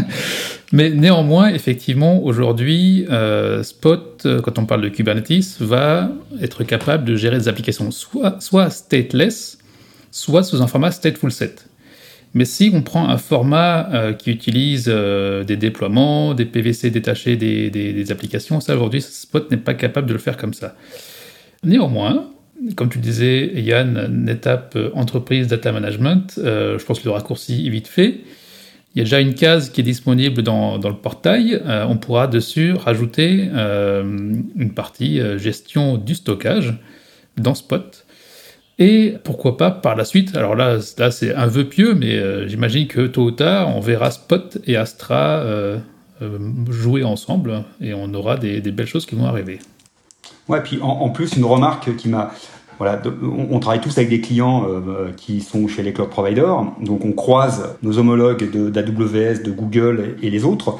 Mais 0.72 0.90
néanmoins, 0.90 1.48
effectivement, 1.48 2.22
aujourd'hui, 2.22 3.06
euh, 3.10 3.62
Spot, 3.62 4.22
euh, 4.26 4.40
quand 4.42 4.58
on 4.58 4.66
parle 4.66 4.82
de 4.82 4.88
Kubernetes, 4.88 5.58
va 5.60 6.10
être 6.42 6.62
capable 6.64 7.04
de 7.04 7.16
gérer 7.16 7.38
des 7.38 7.48
applications 7.48 7.90
soit, 7.90 8.70
stateless, 8.70 9.58
soit 10.10 10.42
sous 10.42 10.62
un 10.62 10.66
format 10.66 10.90
stateful 10.90 11.32
set. 11.32 11.66
Mais 12.34 12.44
si 12.44 12.70
on 12.74 12.82
prend 12.82 13.08
un 13.08 13.16
format 13.16 13.88
euh, 13.94 14.12
qui 14.12 14.30
utilise 14.30 14.86
des 14.88 15.56
déploiements, 15.56 16.34
des 16.34 16.44
PVC 16.44 16.90
détachés 16.90 17.36
des 17.36 18.10
applications, 18.10 18.60
ça 18.60 18.74
aujourd'hui, 18.74 19.00
Spot 19.00 19.50
n'est 19.50 19.56
pas 19.56 19.74
capable 19.74 20.06
de 20.06 20.12
le 20.12 20.18
faire 20.18 20.36
comme 20.36 20.52
ça. 20.52 20.74
Néanmoins, 21.64 22.28
comme 22.76 22.88
tu 22.88 22.98
disais, 22.98 23.52
Yann, 23.54 24.08
NetApp 24.24 24.76
Entreprise 24.94 25.46
Data 25.46 25.72
Management, 25.72 26.34
je 26.36 26.84
pense 26.84 27.00
que 27.00 27.04
le 27.04 27.12
raccourci 27.12 27.66
est 27.66 27.70
vite 27.70 27.88
fait. 27.88 28.20
Il 28.94 28.98
y 28.98 29.00
a 29.02 29.04
déjà 29.04 29.20
une 29.20 29.34
case 29.34 29.70
qui 29.70 29.80
est 29.80 29.84
disponible 29.84 30.42
dans, 30.42 30.76
le 30.76 30.94
portail. 30.94 31.60
Euh, 31.64 31.86
on 31.88 31.96
pourra 31.96 32.26
dessus 32.26 32.72
rajouter 32.72 33.48
euh, 33.52 34.02
une 34.56 34.74
partie 34.74 35.20
euh, 35.20 35.38
gestion 35.38 35.98
du 35.98 36.14
stockage 36.14 36.74
dans 37.36 37.54
Spot. 37.54 38.04
Et 38.80 39.14
pourquoi 39.24 39.56
pas 39.56 39.70
par 39.70 39.94
la 39.94 40.04
suite, 40.04 40.36
alors 40.36 40.54
là, 40.54 40.78
là 40.98 41.10
c'est 41.10 41.34
un 41.34 41.46
vœu 41.46 41.64
pieux, 41.64 41.94
mais 41.94 42.48
j'imagine 42.48 42.86
que 42.86 43.08
tôt 43.08 43.24
ou 43.24 43.30
tard, 43.32 43.76
on 43.76 43.80
verra 43.80 44.12
Spot 44.12 44.58
et 44.68 44.76
Astra 44.76 45.44
jouer 46.70 47.02
ensemble 47.02 47.64
et 47.80 47.92
on 47.92 48.14
aura 48.14 48.36
des, 48.36 48.60
belles 48.60 48.86
choses 48.86 49.04
qui 49.04 49.16
vont 49.16 49.26
arriver. 49.26 49.58
Ouais, 50.48 50.62
puis 50.62 50.80
en 50.82 51.10
plus, 51.10 51.36
une 51.36 51.44
remarque 51.44 51.94
qui 51.96 52.08
m'a 52.08 52.32
voilà, 52.78 53.02
on, 53.50 53.58
travaille 53.58 53.80
tous 53.80 53.98
avec 53.98 54.08
des 54.08 54.20
clients 54.20 54.64
euh, 54.68 55.10
qui 55.16 55.40
sont 55.40 55.66
chez 55.66 55.82
les 55.82 55.92
cloud 55.92 56.10
providers, 56.10 56.64
donc 56.80 57.04
on 57.04 57.12
croise 57.12 57.76
nos 57.82 57.98
homologues 57.98 58.48
d'AWS, 58.70 59.42
de, 59.42 59.50
Google 59.50 60.16
et 60.22 60.30
les 60.30 60.44
autres. 60.44 60.78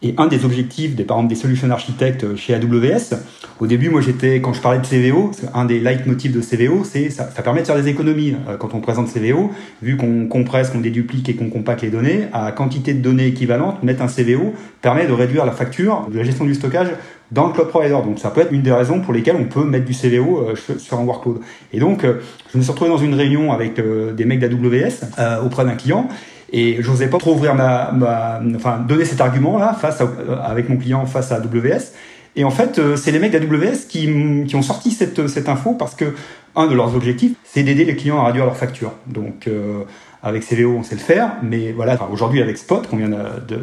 Et 0.00 0.14
un 0.16 0.28
des 0.28 0.44
objectifs 0.44 0.94
des, 0.94 1.02
par 1.02 1.16
exemple, 1.16 1.34
des 1.34 1.40
solutions 1.40 1.68
architectes 1.70 2.36
chez 2.36 2.54
AWS, 2.54 3.16
au 3.58 3.66
début, 3.66 3.90
moi 3.90 4.00
j'étais, 4.00 4.40
quand 4.40 4.52
je 4.52 4.60
parlais 4.60 4.78
de 4.78 4.86
CVO, 4.86 5.32
un 5.52 5.64
des 5.64 5.80
leitmotifs 5.80 6.30
de 6.30 6.40
CVO, 6.40 6.84
c'est 6.84 7.10
ça, 7.10 7.28
ça 7.34 7.42
permet 7.42 7.62
de 7.62 7.66
faire 7.66 7.74
des 7.74 7.88
économies. 7.88 8.36
Euh, 8.48 8.56
quand 8.56 8.74
on 8.74 8.80
présente 8.80 9.12
CVO, 9.12 9.50
vu 9.82 9.96
qu'on 9.96 10.28
compresse, 10.28 10.70
qu'on 10.70 10.78
déduplique 10.78 11.28
et 11.28 11.34
qu'on 11.34 11.50
compacte 11.50 11.82
les 11.82 11.90
données, 11.90 12.28
à 12.32 12.52
quantité 12.52 12.94
de 12.94 13.00
données 13.00 13.26
équivalentes, 13.26 13.82
mettre 13.82 14.02
un 14.02 14.06
CVO 14.06 14.54
permet 14.80 15.08
de 15.08 15.12
réduire 15.12 15.44
la 15.44 15.50
facture 15.50 16.06
de 16.12 16.16
la 16.16 16.22
gestion 16.22 16.44
du 16.44 16.54
stockage 16.54 16.90
dans 17.32 17.48
le 17.48 17.52
cloud 17.52 17.66
provider. 17.66 17.98
Donc 18.04 18.20
ça 18.20 18.30
peut 18.30 18.42
être 18.42 18.52
une 18.52 18.62
des 18.62 18.70
raisons 18.70 19.00
pour 19.00 19.12
lesquelles 19.12 19.36
on 19.36 19.46
peut 19.46 19.64
mettre 19.64 19.84
du 19.84 19.94
CVO 19.94 20.50
euh, 20.50 20.78
sur 20.78 21.00
un 21.00 21.04
workload. 21.04 21.40
Et 21.72 21.80
donc, 21.80 22.04
euh, 22.04 22.20
je 22.52 22.58
me 22.58 22.62
suis 22.62 22.70
retrouvé 22.70 22.88
dans 22.88 22.98
une 22.98 23.14
réunion 23.14 23.52
avec 23.52 23.80
des 24.14 24.24
mecs 24.24 24.38
d'AWS 24.38 25.44
auprès 25.44 25.64
d'un 25.64 25.74
client 25.74 26.08
et 26.52 26.78
j'osais 26.80 27.08
pas 27.08 27.18
trop 27.18 27.32
ouvrir 27.32 27.54
ma, 27.54 27.92
ma, 27.92 28.40
enfin, 28.56 28.78
donner 28.78 29.04
cet 29.04 29.20
argument 29.20 29.58
là 29.58 29.74
face 29.74 30.00
à, 30.00 30.08
avec 30.44 30.68
mon 30.68 30.76
client 30.76 31.04
face 31.06 31.32
à 31.32 31.36
AWS. 31.36 31.92
Et 32.36 32.44
en 32.44 32.50
fait, 32.50 32.78
euh, 32.78 32.96
c'est 32.96 33.10
les 33.10 33.18
mecs 33.18 33.32
d'AWS 33.32 33.86
qui, 33.88 34.08
qui 34.46 34.56
ont 34.56 34.62
sorti 34.62 34.92
cette, 34.92 35.26
cette 35.28 35.48
info 35.48 35.74
parce 35.74 35.94
que 35.94 36.14
un 36.56 36.66
de 36.66 36.74
leurs 36.74 36.94
objectifs, 36.94 37.34
c'est 37.44 37.62
d'aider 37.62 37.84
les 37.84 37.96
clients 37.96 38.20
à 38.20 38.26
réduire 38.26 38.44
leurs 38.44 38.56
factures. 38.56 38.92
Donc, 39.06 39.46
euh, 39.46 39.82
avec 40.22 40.44
CVO, 40.44 40.76
on 40.78 40.82
sait 40.82 40.96
le 40.96 41.00
faire, 41.00 41.36
mais 41.42 41.72
voilà, 41.72 41.98
aujourd'hui 42.10 42.42
avec 42.42 42.58
Spot 42.58 42.86
qu'on 42.88 42.96
vient 42.96 43.10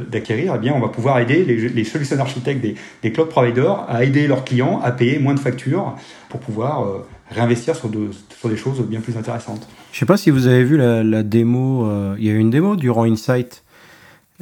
d'acquérir, 0.10 0.54
eh 0.56 0.60
bien, 0.60 0.74
on 0.74 0.80
va 0.80 0.88
pouvoir 0.88 1.20
aider 1.20 1.44
les, 1.44 1.70
les 1.70 1.84
solutions 1.84 2.20
architectes 2.20 2.62
des, 2.62 2.76
des, 3.04 3.12
cloud 3.12 3.28
providers 3.28 3.86
à 3.90 4.04
aider 4.04 4.28
leurs 4.28 4.46
clients 4.46 4.80
à 4.84 4.92
payer 4.92 5.20
moins 5.20 5.34
de 5.34 5.40
factures 5.40 5.96
pour 6.30 6.40
pouvoir 6.40 6.86
euh, 6.86 7.06
réinvestir 7.30 7.76
sur, 7.76 7.90
de, 7.90 8.10
sur 8.38 8.50
des 8.50 8.56
choses 8.56 8.82
bien 8.88 9.02
plus 9.02 9.18
intéressantes. 9.18 9.68
Je 9.92 10.00
sais 10.00 10.06
pas 10.06 10.18
si 10.18 10.30
vous 10.30 10.48
avez 10.48 10.64
vu 10.64 10.78
la, 10.78 11.04
la 11.04 11.24
démo, 11.24 11.86
euh, 11.88 12.16
il 12.18 12.26
y 12.26 12.30
a 12.30 12.34
eu 12.34 12.38
une 12.38 12.52
démo 12.52 12.78
durant 12.78 13.04
Insight, 13.04 13.64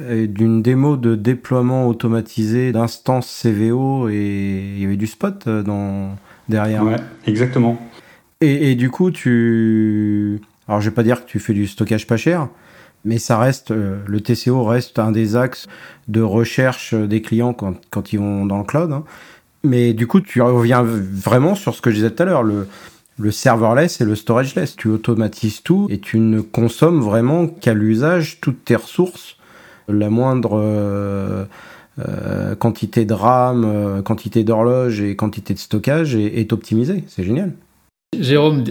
euh, 0.00 0.26
d'une 0.28 0.62
démo 0.62 0.96
de 0.96 1.16
déploiement 1.16 1.88
automatisé 1.88 2.70
d'instances 2.70 3.42
CVO 3.42 4.08
et 4.08 4.74
il 4.76 4.82
y 4.82 4.84
avait 4.84 4.96
du 4.96 5.08
Spot 5.08 5.48
dans, 5.48 6.14
derrière. 6.48 6.84
Ouais, 6.84 6.96
exactement. 7.26 7.76
Et, 8.40 8.70
et 8.70 8.74
du 8.76 8.90
coup, 8.90 9.10
tu 9.10 10.40
alors 10.68 10.80
je 10.80 10.88
vais 10.88 10.94
pas 10.94 11.02
dire 11.02 11.24
que 11.24 11.30
tu 11.30 11.38
fais 11.38 11.52
du 11.52 11.66
stockage 11.66 12.06
pas 12.06 12.16
cher, 12.16 12.48
mais 13.04 13.18
ça 13.18 13.38
reste, 13.38 13.70
euh, 13.70 13.98
le 14.06 14.20
TCO 14.20 14.64
reste 14.64 14.98
un 14.98 15.12
des 15.12 15.36
axes 15.36 15.66
de 16.08 16.22
recherche 16.22 16.94
des 16.94 17.20
clients 17.20 17.52
quand, 17.52 17.74
quand 17.90 18.12
ils 18.12 18.18
vont 18.18 18.46
dans 18.46 18.58
le 18.58 18.64
cloud. 18.64 18.92
Hein. 18.92 19.04
Mais 19.62 19.92
du 19.92 20.06
coup, 20.06 20.20
tu 20.20 20.42
reviens 20.42 20.82
vraiment 20.82 21.54
sur 21.54 21.74
ce 21.74 21.80
que 21.80 21.90
je 21.90 21.96
disais 21.96 22.10
tout 22.10 22.22
à 22.22 22.26
l'heure, 22.26 22.42
le, 22.42 22.66
le 23.18 23.30
serverless 23.30 24.00
et 24.00 24.04
le 24.04 24.14
storageless. 24.14 24.76
Tu 24.76 24.88
automatises 24.88 25.62
tout 25.62 25.86
et 25.90 25.98
tu 25.98 26.18
ne 26.18 26.40
consommes 26.40 27.00
vraiment 27.00 27.46
qu'à 27.46 27.74
l'usage 27.74 28.40
toutes 28.40 28.64
tes 28.64 28.76
ressources. 28.76 29.36
La 29.88 30.08
moindre 30.08 30.58
euh, 30.62 31.44
euh, 31.98 32.54
quantité 32.54 33.04
de 33.04 33.14
RAM, 33.14 34.02
quantité 34.02 34.44
d'horloge 34.44 35.00
et 35.00 35.16
quantité 35.16 35.54
de 35.54 35.58
stockage 35.58 36.14
est 36.14 36.52
optimisée. 36.52 37.04
C'est 37.06 37.24
génial. 37.24 37.52
Jérôme, 38.18 38.64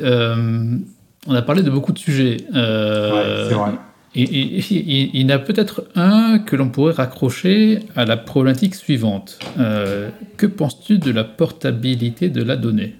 on 1.27 1.36
a 1.36 1.42
parlé 1.42 1.63
de 1.63 1.70
beaucoup 1.70 1.92
de 1.92 2.00
sujets. 2.00 2.38
Euh, 2.53 3.50
c'est 3.50 3.56
vrai. 3.56 3.72
il 4.15 5.22
y 5.22 5.25
en 5.25 5.30
a 5.30 5.39
peut-être 5.39 5.86
un 5.96 6.39
que 6.39 6.56
l'on 6.56 6.70
pourrait 6.70 6.94
raccrocher 6.94 7.80
à 7.96 8.06
la 8.06 8.18
problématique 8.18 8.75
suivante. 8.75 9.39
Euh, 9.60 10.10
que 10.38 10.46
penses-tu 10.46 10.98
de 10.98 11.12
la 11.12 11.24
portabilité 11.24 12.30
de 12.30 12.44
la 12.44 12.56
donnée? 12.56 12.96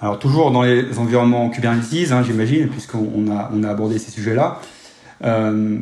Alors 0.00 0.18
toujours 0.18 0.50
dans 0.50 0.62
les 0.62 0.98
environnements 0.98 1.48
Kubernetes, 1.50 2.12
hein, 2.12 2.22
j'imagine, 2.22 2.68
puisqu'on 2.68 3.30
a, 3.30 3.50
on 3.54 3.62
a 3.64 3.70
abordé 3.70 3.98
ces 3.98 4.10
sujets-là. 4.10 4.60
Euh, 5.24 5.78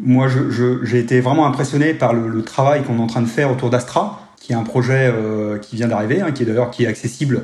moi, 0.00 0.28
j'ai 0.82 0.98
été 0.98 1.20
vraiment 1.20 1.46
impressionné 1.46 1.94
par 1.94 2.12
le, 2.12 2.42
travail 2.42 2.82
qu'on 2.82 2.98
est 2.98 3.02
en 3.02 3.06
train 3.06 3.22
de 3.22 3.26
faire 3.26 3.50
autour 3.50 3.70
d'Astra, 3.70 4.28
qui 4.40 4.52
est 4.52 4.56
un 4.56 4.62
projet 4.62 5.12
qui 5.62 5.76
vient 5.76 5.88
d'arriver, 5.88 6.20
hein, 6.20 6.32
qui 6.32 6.42
est 6.42 6.46
d'ailleurs 6.46 6.70
qui 6.70 6.84
est 6.84 6.88
accessible 6.88 7.42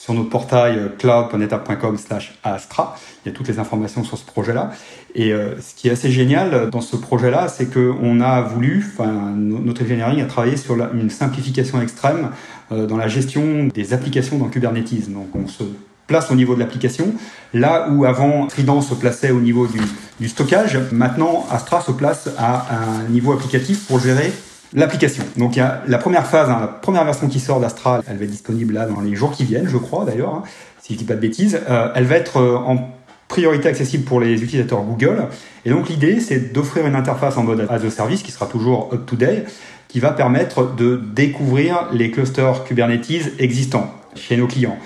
sur 0.00 0.14
notre 0.14 0.30
portail 0.30 0.78
euh, 0.78 0.88
cloud.netapp.com 0.98 1.98
slash 1.98 2.38
astra. 2.42 2.96
Il 3.22 3.28
y 3.28 3.32
a 3.32 3.36
toutes 3.36 3.48
les 3.48 3.58
informations 3.58 4.02
sur 4.02 4.16
ce 4.16 4.24
projet-là. 4.24 4.70
Et 5.14 5.34
euh, 5.34 5.60
ce 5.60 5.74
qui 5.74 5.88
est 5.88 5.90
assez 5.90 6.10
génial 6.10 6.70
dans 6.70 6.80
ce 6.80 6.96
projet-là, 6.96 7.48
c'est 7.48 7.66
qu'on 7.66 8.20
a 8.22 8.40
voulu, 8.40 8.82
enfin, 8.94 9.12
notre 9.36 9.82
engineering 9.82 10.22
a 10.22 10.24
travaillé 10.24 10.56
sur 10.56 10.76
une 10.94 11.10
simplification 11.10 11.82
extrême 11.82 12.30
euh, 12.72 12.86
dans 12.86 12.96
la 12.96 13.08
gestion 13.08 13.66
des 13.66 13.92
applications 13.92 14.38
dans 14.38 14.48
Kubernetes. 14.48 15.12
Donc 15.12 15.28
on 15.34 15.46
se 15.46 15.64
place 16.06 16.30
au 16.30 16.34
niveau 16.34 16.54
de 16.54 16.60
l'application. 16.60 17.12
Là 17.52 17.90
où 17.90 18.06
avant 18.06 18.46
Trident 18.46 18.80
se 18.80 18.94
plaçait 18.94 19.32
au 19.32 19.40
niveau 19.40 19.66
du, 19.66 19.80
du 20.18 20.30
stockage, 20.30 20.78
maintenant 20.92 21.46
Astra 21.50 21.82
se 21.82 21.92
place 21.92 22.30
à 22.38 22.66
un 22.74 23.08
niveau 23.10 23.32
applicatif 23.32 23.86
pour 23.86 24.00
gérer 24.00 24.32
L'application. 24.72 25.24
Donc 25.36 25.56
la 25.56 25.98
première 25.98 26.26
phase, 26.26 26.48
hein, 26.48 26.58
la 26.60 26.68
première 26.68 27.04
version 27.04 27.26
qui 27.26 27.40
sort 27.40 27.58
d'Astra, 27.58 28.02
elle 28.06 28.18
va 28.18 28.24
être 28.24 28.30
disponible 28.30 28.74
là 28.74 28.86
dans 28.86 29.00
les 29.00 29.16
jours 29.16 29.32
qui 29.32 29.44
viennent, 29.44 29.68
je 29.68 29.76
crois 29.76 30.04
d'ailleurs, 30.04 30.34
hein, 30.34 30.42
si 30.80 30.94
je 30.94 30.98
dis 30.98 31.04
pas 31.04 31.14
de 31.14 31.20
bêtises. 31.20 31.60
Euh, 31.68 31.88
elle 31.96 32.04
va 32.04 32.16
être 32.16 32.36
euh, 32.36 32.56
en 32.56 32.88
priorité 33.26 33.68
accessible 33.68 34.04
pour 34.04 34.20
les 34.20 34.42
utilisateurs 34.42 34.82
Google. 34.82 35.24
Et 35.64 35.70
donc 35.70 35.88
l'idée, 35.88 36.20
c'est 36.20 36.52
d'offrir 36.52 36.86
une 36.86 36.94
interface 36.94 37.36
en 37.36 37.42
mode 37.42 37.66
as 37.68 37.84
a 37.84 37.90
service 37.90 38.22
qui 38.22 38.30
sera 38.30 38.46
toujours 38.46 38.90
up 38.92 39.06
to 39.06 39.16
date, 39.16 39.46
qui 39.88 39.98
va 39.98 40.12
permettre 40.12 40.74
de 40.74 41.00
découvrir 41.14 41.88
les 41.92 42.10
clusters 42.10 42.64
Kubernetes 42.64 43.32
existants 43.38 43.92
chez 44.14 44.36
nos 44.36 44.46
clients. 44.46 44.78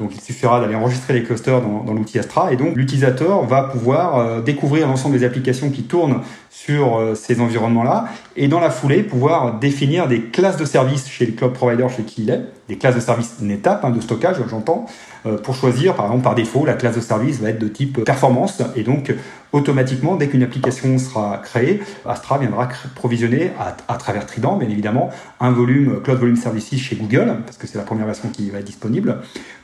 Donc 0.00 0.14
il 0.14 0.20
suffira 0.20 0.60
d'aller 0.60 0.74
enregistrer 0.74 1.12
les 1.12 1.22
clusters 1.22 1.60
dans, 1.60 1.92
l'outil 1.92 2.18
Astra. 2.18 2.52
Et 2.52 2.56
donc 2.56 2.74
l'utilisateur 2.74 3.44
va 3.44 3.64
pouvoir 3.64 4.16
euh, 4.16 4.40
découvrir 4.40 4.88
l'ensemble 4.88 5.18
des 5.18 5.24
applications 5.24 5.70
qui 5.70 5.82
tournent 5.82 6.22
sur 6.48 6.96
euh, 6.96 7.14
ces 7.14 7.40
environnements-là 7.40 8.06
et 8.34 8.48
dans 8.48 8.60
la 8.60 8.70
foulée 8.70 9.02
pouvoir 9.02 9.58
définir 9.58 10.08
des 10.08 10.22
classes 10.22 10.56
de 10.56 10.64
services 10.64 11.06
chez 11.06 11.26
le 11.26 11.32
cloud 11.32 11.52
provider 11.52 11.86
chez 11.94 12.02
qui 12.02 12.22
il 12.22 12.30
est, 12.30 12.40
des 12.68 12.78
classes 12.78 12.94
de 12.94 13.00
services 13.00 13.40
NetApp, 13.40 13.84
hein, 13.84 13.90
de 13.90 14.00
stockage 14.00 14.36
j'entends, 14.48 14.86
euh, 15.26 15.36
pour 15.36 15.54
choisir 15.54 15.94
par 15.94 16.06
exemple 16.06 16.24
par 16.24 16.34
défaut 16.34 16.64
la 16.64 16.74
classe 16.74 16.96
de 16.96 17.00
service 17.00 17.38
va 17.38 17.50
être 17.50 17.60
de 17.60 17.68
type 17.68 18.02
performance. 18.02 18.62
Et 18.76 18.82
donc 18.82 19.14
automatiquement 19.52 20.16
dès 20.16 20.28
qu'une 20.28 20.42
application 20.42 20.96
sera 20.96 21.38
créée, 21.38 21.82
Astra 22.06 22.38
viendra 22.38 22.68
provisionner 22.94 23.50
à, 23.60 23.76
à, 23.92 23.96
travers 23.98 24.24
Trident 24.24 24.56
bien 24.56 24.68
évidemment 24.70 25.10
un 25.40 25.50
volume 25.50 26.00
Cloud 26.02 26.18
Volume 26.18 26.36
Services 26.36 26.80
chez 26.80 26.96
Google 26.96 27.36
parce 27.44 27.58
que 27.58 27.66
c'est 27.66 27.76
la 27.76 27.84
première 27.84 28.06
version 28.06 28.30
qui 28.30 28.48
va 28.48 28.60
être 28.60 28.64
disponible 28.64 29.18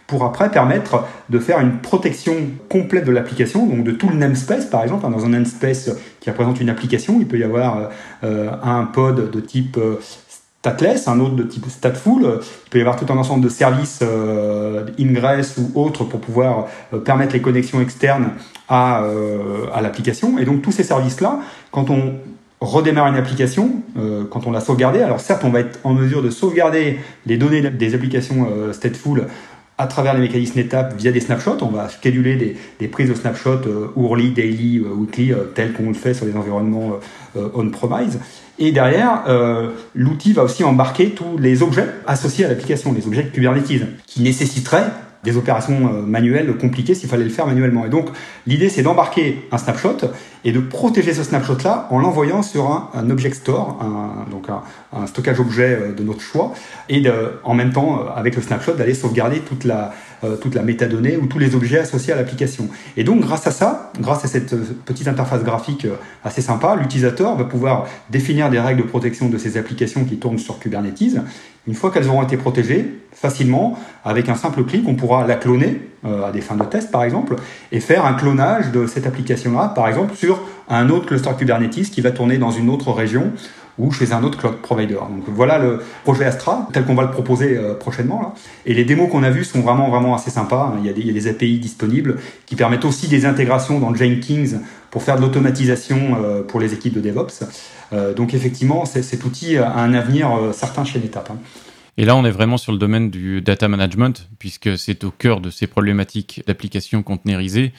pour 0.07 0.25
après 0.25 0.51
permettre 0.51 1.05
de 1.29 1.39
faire 1.39 1.61
une 1.61 1.79
protection 1.79 2.35
complète 2.69 3.05
de 3.05 3.11
l'application, 3.11 3.67
donc 3.67 3.85
de 3.85 3.93
tout 3.93 4.09
le 4.09 4.17
namespace 4.17 4.67
par 4.67 4.83
exemple. 4.83 5.03
Dans 5.03 5.25
un 5.25 5.31
namespace 5.31 5.91
qui 6.21 6.31
représente 6.31 6.61
une 6.61 6.69
application, 6.69 7.17
il 7.21 7.27
peut 7.27 7.39
y 7.39 7.45
avoir 7.45 7.91
euh, 8.25 8.51
un 8.63 8.85
pod 8.85 9.31
de 9.31 9.41
type 9.41 9.77
euh, 9.79 10.01
statless, 10.61 11.09
un 11.09 11.19
autre 11.21 11.35
de 11.35 11.43
type 11.43 11.67
stateful. 11.69 12.41
Il 12.67 12.71
peut 12.71 12.79
y 12.79 12.81
avoir 12.81 12.97
tout 12.97 13.13
un 13.13 13.17
ensemble 13.17 13.43
de 13.43 13.49
services 13.49 14.01
euh, 14.03 14.87
ingress 14.99 15.57
ou 15.59 15.81
autres 15.81 16.05
pour 16.05 16.21
pouvoir 16.21 16.67
permettre 17.05 17.33
les 17.33 17.41
connexions 17.41 17.81
externes 17.81 18.31
à, 18.69 19.03
l'application. 19.81 20.39
Et 20.39 20.45
donc 20.45 20.63
tous 20.63 20.73
ces 20.73 20.83
services-là, 20.83 21.41
quand 21.71 21.91
on 21.91 22.15
redémarre 22.61 23.07
une 23.07 23.17
application, 23.17 23.83
quand 24.31 24.47
on 24.47 24.51
l'a 24.51 24.61
sauvegardée, 24.61 25.03
alors 25.03 25.21
certes 25.21 25.45
on 25.45 25.51
va 25.51 25.61
être 25.61 25.79
en 25.85 25.93
mesure 25.93 26.21
de 26.21 26.31
sauvegarder 26.31 26.99
les 27.27 27.37
données 27.37 27.63
des 27.71 27.95
applications 27.95 28.49
stateful 28.73 29.27
à 29.79 29.87
travers 29.87 30.15
les 30.15 30.21
mécanismes 30.21 30.59
NetApp 30.59 30.97
via 30.97 31.13
des 31.13 31.21
snapshots. 31.21 31.59
On 31.61 31.69
va 31.69 31.89
scheduler 31.89 32.57
des, 32.79 32.89
prises 32.89 33.09
de 33.09 33.15
snapshots 33.15 33.67
euh, 33.67 33.89
hourly, 33.95 34.31
daily, 34.31 34.79
euh, 34.79 34.95
weekly, 34.95 35.33
euh, 35.33 35.45
tel 35.55 35.73
qu'on 35.73 35.89
le 35.89 35.95
fait 35.95 36.15
sur 36.15 36.25
les 36.25 36.37
environnements 36.37 36.99
euh, 37.37 37.49
on-premise. 37.55 38.19
Et 38.59 38.73
derrière, 38.73 39.25
l'outil 39.95 40.33
va 40.33 40.43
aussi 40.43 40.65
embarquer 40.65 41.11
tous 41.11 41.37
les 41.37 41.63
objets 41.63 41.89
associés 42.07 42.47
à 42.47 42.49
l'application, 42.49 42.95
les 42.95 43.07
objets 43.07 43.25
de 43.25 43.29
Kubernetes, 43.29 43.83
qui 44.07 44.23
nécessiteraient 44.23 44.87
des 45.27 45.37
opérations 45.37 45.89
euh, 45.93 46.03
manuelles 46.03 46.57
compliquées 46.57 46.95
s'il 46.95 47.09
fallait 47.09 47.25
le 47.25 47.31
faire 47.31 47.47
manuellement. 47.47 47.85
Et 47.85 47.89
donc, 47.89 48.07
l'idée, 48.47 48.69
c'est 48.69 48.83
d'embarquer 48.83 49.47
un 49.51 49.59
snapshot 49.59 49.99
et 50.45 50.53
de 50.53 50.61
protéger 50.61 51.13
ce 51.13 51.25
snapshot-là 51.25 51.89
en 51.91 51.99
l'envoyant 51.99 52.43
sur 52.43 52.91
un, 52.95 53.11
object 53.11 53.35
store, 53.35 53.79
donc 54.31 54.47
un, 54.49 55.07
stockage 55.07 55.41
objet 55.41 55.79
euh, 55.81 55.93
de 55.93 56.03
notre 56.05 56.21
choix, 56.21 56.55
et 56.89 57.03
en 57.43 57.55
même 57.55 57.73
temps, 57.73 57.99
euh, 57.99 58.11
avec 58.15 58.37
le 58.37 58.43
snapshot, 58.43 58.75
d'aller 58.75 58.95
sauvegarder 58.95 59.41
toute 59.41 59.65
la, 59.65 59.93
toute 60.41 60.55
la 60.55 60.63
métadonnée 60.63 61.17
ou 61.17 61.27
tous 61.27 61.39
les 61.39 61.55
objets 61.55 61.79
associés 61.79 62.13
à 62.13 62.17
l'application. 62.17 62.69
Et 62.97 63.05
donc, 63.05 63.21
grâce 63.21 63.47
à 63.47 63.51
ça, 63.51 63.93
grâce 64.01 64.25
à 64.25 64.29
cette 64.29 64.55
petite 64.85 65.09
interface 65.09 65.43
graphique 65.43 65.87
assez 66.25 66.43
sympa, 66.43 66.77
l'utilisateur 66.77 67.37
va 67.37 67.45
pouvoir 67.45 67.87
définir 68.11 68.51
des 68.51 68.59
règles 68.59 68.83
de 68.83 68.87
protection 68.87 69.29
de 69.29 69.39
ces 69.39 69.57
applications 69.57 70.05
qui 70.05 70.17
tournent 70.19 70.39
sur 70.39 70.59
Kubernetes. 70.59 71.17
Une 71.67 71.75
fois 71.75 71.91
qu'elles 71.91 72.09
auront 72.09 72.23
été 72.23 72.37
protégées, 72.37 73.01
facilement, 73.13 73.79
avec 74.05 74.29
un 74.29 74.37
simple 74.37 74.65
clic, 74.65 74.87
on 74.87 74.95
pourra 74.95 75.27
la 75.27 75.35
cloner 75.35 75.81
euh, 76.05 76.29
à 76.29 76.31
des 76.31 76.41
fins 76.41 76.55
de 76.55 76.65
test 76.65 76.91
par 76.91 77.03
exemple, 77.03 77.37
et 77.73 77.81
faire 77.81 78.07
un 78.07 78.15
clonage 78.15 78.71
de 78.71 78.87
cette 78.87 79.07
application-là, 79.07 79.73
par 79.75 79.89
exemple, 79.89 80.15
sur 80.15 80.41
un 80.69 80.91
autre 80.91 81.07
cluster 81.07 81.31
Kubernetes 81.37 81.91
qui 81.91 82.01
va 82.01 82.11
tourner 82.11 82.39
dans 82.39 82.51
une 82.51 82.69
autre 82.69 82.93
région 82.93 83.33
ou 83.79 83.93
chez 83.93 84.13
un 84.13 84.23
autre 84.25 84.39
cloud 84.39 84.57
provider. 84.57 84.95
Donc 84.95 85.25
voilà 85.29 85.59
le 85.59 85.81
projet 86.05 86.25
Astra 86.25 86.69
tel 86.73 86.85
qu'on 86.85 86.95
va 86.95 87.05
le 87.05 87.11
proposer 87.11 87.57
euh, 87.57 87.75
prochainement. 87.75 88.23
Là. 88.23 88.35
Et 88.65 88.75
les 88.75 88.85
démos 88.85 89.11
qu'on 89.11 89.23
a 89.23 89.31
vues 89.31 89.45
sont 89.45 89.61
vraiment 89.61 89.89
vraiment 89.89 90.15
assez 90.15 90.31
sympas. 90.31 90.75
Il 90.79 90.87
y, 90.87 90.89
a 90.89 90.93
des, 90.93 91.01
il 91.01 91.07
y, 91.07 91.11
a 91.11 91.13
des, 91.13 91.29
API 91.29 91.59
disponibles 91.59 92.17
qui 92.47 92.57
permettent 92.57 92.85
aussi 92.85 93.09
des 93.09 93.27
intégrations 93.27 93.79
dans 93.79 93.95
Jenkins 93.95 94.61
pour 94.91 95.03
faire 95.03 95.17
de 95.17 95.23
l'automatisation 95.23 96.17
euh, 96.23 96.43
pour 96.43 96.61
les 96.61 96.73
équipes 96.73 96.95
de 96.95 97.01
DevOps. 97.01 97.45
donc 98.17 98.35
effectivement, 98.35 98.85
cet 98.85 99.25
outil 99.25 99.59
a 99.59 99.77
un 99.77 99.95
avenir 99.95 100.29
certain 100.53 100.85
chez 100.85 100.99
NetApp. 100.99 101.31
Hein. 101.31 101.39
Et 101.99 102.05
là, 102.05 102.15
on 102.17 102.25
est 102.25 102.31
vraiment 102.31 102.59
sur 102.59 102.73
le 102.73 102.79
domaine 102.79 103.11
du 103.11 103.41
data 103.41 103.69
management, 103.69 104.29
puisque 104.39 104.77
c'est 104.77 105.05
au 105.05 105.11
cœur 105.11 105.41
de 105.41 105.51
ces 105.51 105.67
problématiques 105.67 106.43
d'application 106.47 107.03
conteneurisée. 107.03 107.73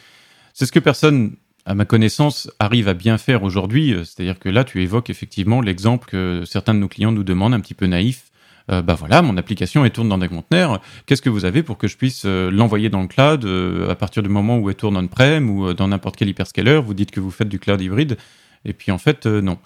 C'est 0.54 0.66
ce 0.66 0.72
que 0.72 0.80
personne, 0.80 1.36
à 1.68 1.76
ma 1.76 1.84
connaissance, 1.84 2.50
arrive 2.60 2.88
à 2.88 2.94
bien 2.94 3.18
faire 3.18 3.44
aujourd'hui. 3.44 3.94
C'est-à-dire 4.00 4.40
que 4.40 4.48
là, 4.48 4.64
tu 4.64 4.82
évoques 4.82 5.10
effectivement 5.10 5.60
l'exemple 5.60 6.08
que 6.10 6.44
certains 6.46 6.74
de 6.74 6.80
nos 6.80 6.88
clients 6.88 7.12
nous 7.12 7.26
demandent, 7.26 7.54
un 7.54 7.60
petit 7.60 7.74
peu 7.74 7.88
naïf. 7.88 8.32
Euh, 8.72 8.82
bah 8.82 8.96
voilà, 8.96 9.22
mon 9.22 9.38
application 9.38 9.86
elle 9.86 9.92
tourne 9.92 10.10
dans 10.10 10.18
des 10.18 10.28
conteneurs. 10.28 10.82
Qu'est-ce 11.06 11.22
que 11.22 11.30
vous 11.30 11.46
avez 11.46 11.64
pour 11.64 11.78
que 11.78 11.88
je 11.88 11.96
puisse 11.96 12.24
euh, 12.26 12.50
l'envoyer 12.52 12.90
dans 12.90 13.02
le 13.02 13.08
cloud 13.08 13.46
euh, 13.46 13.90
à 13.90 13.96
partir 13.96 14.24
du 14.24 14.30
moment 14.30 14.58
où 14.58 14.70
elle 14.70 14.76
tourne 14.76 14.98
on-prem 14.98 15.50
ou 15.50 15.74
dans 15.74 15.88
n'importe 15.88 16.18
quel 16.18 16.28
hyperscaler? 16.28 16.80
Vous 16.80 16.94
dites 16.94 17.12
que 17.12 17.22
vous 17.22 17.32
faites 17.32 17.48
du 17.48 17.60
cloud 17.60 17.80
hybride, 17.82 18.18
et 18.66 18.74
puis 18.74 18.92
en 18.92 18.98
fait 18.98 19.26
non. 19.26 19.58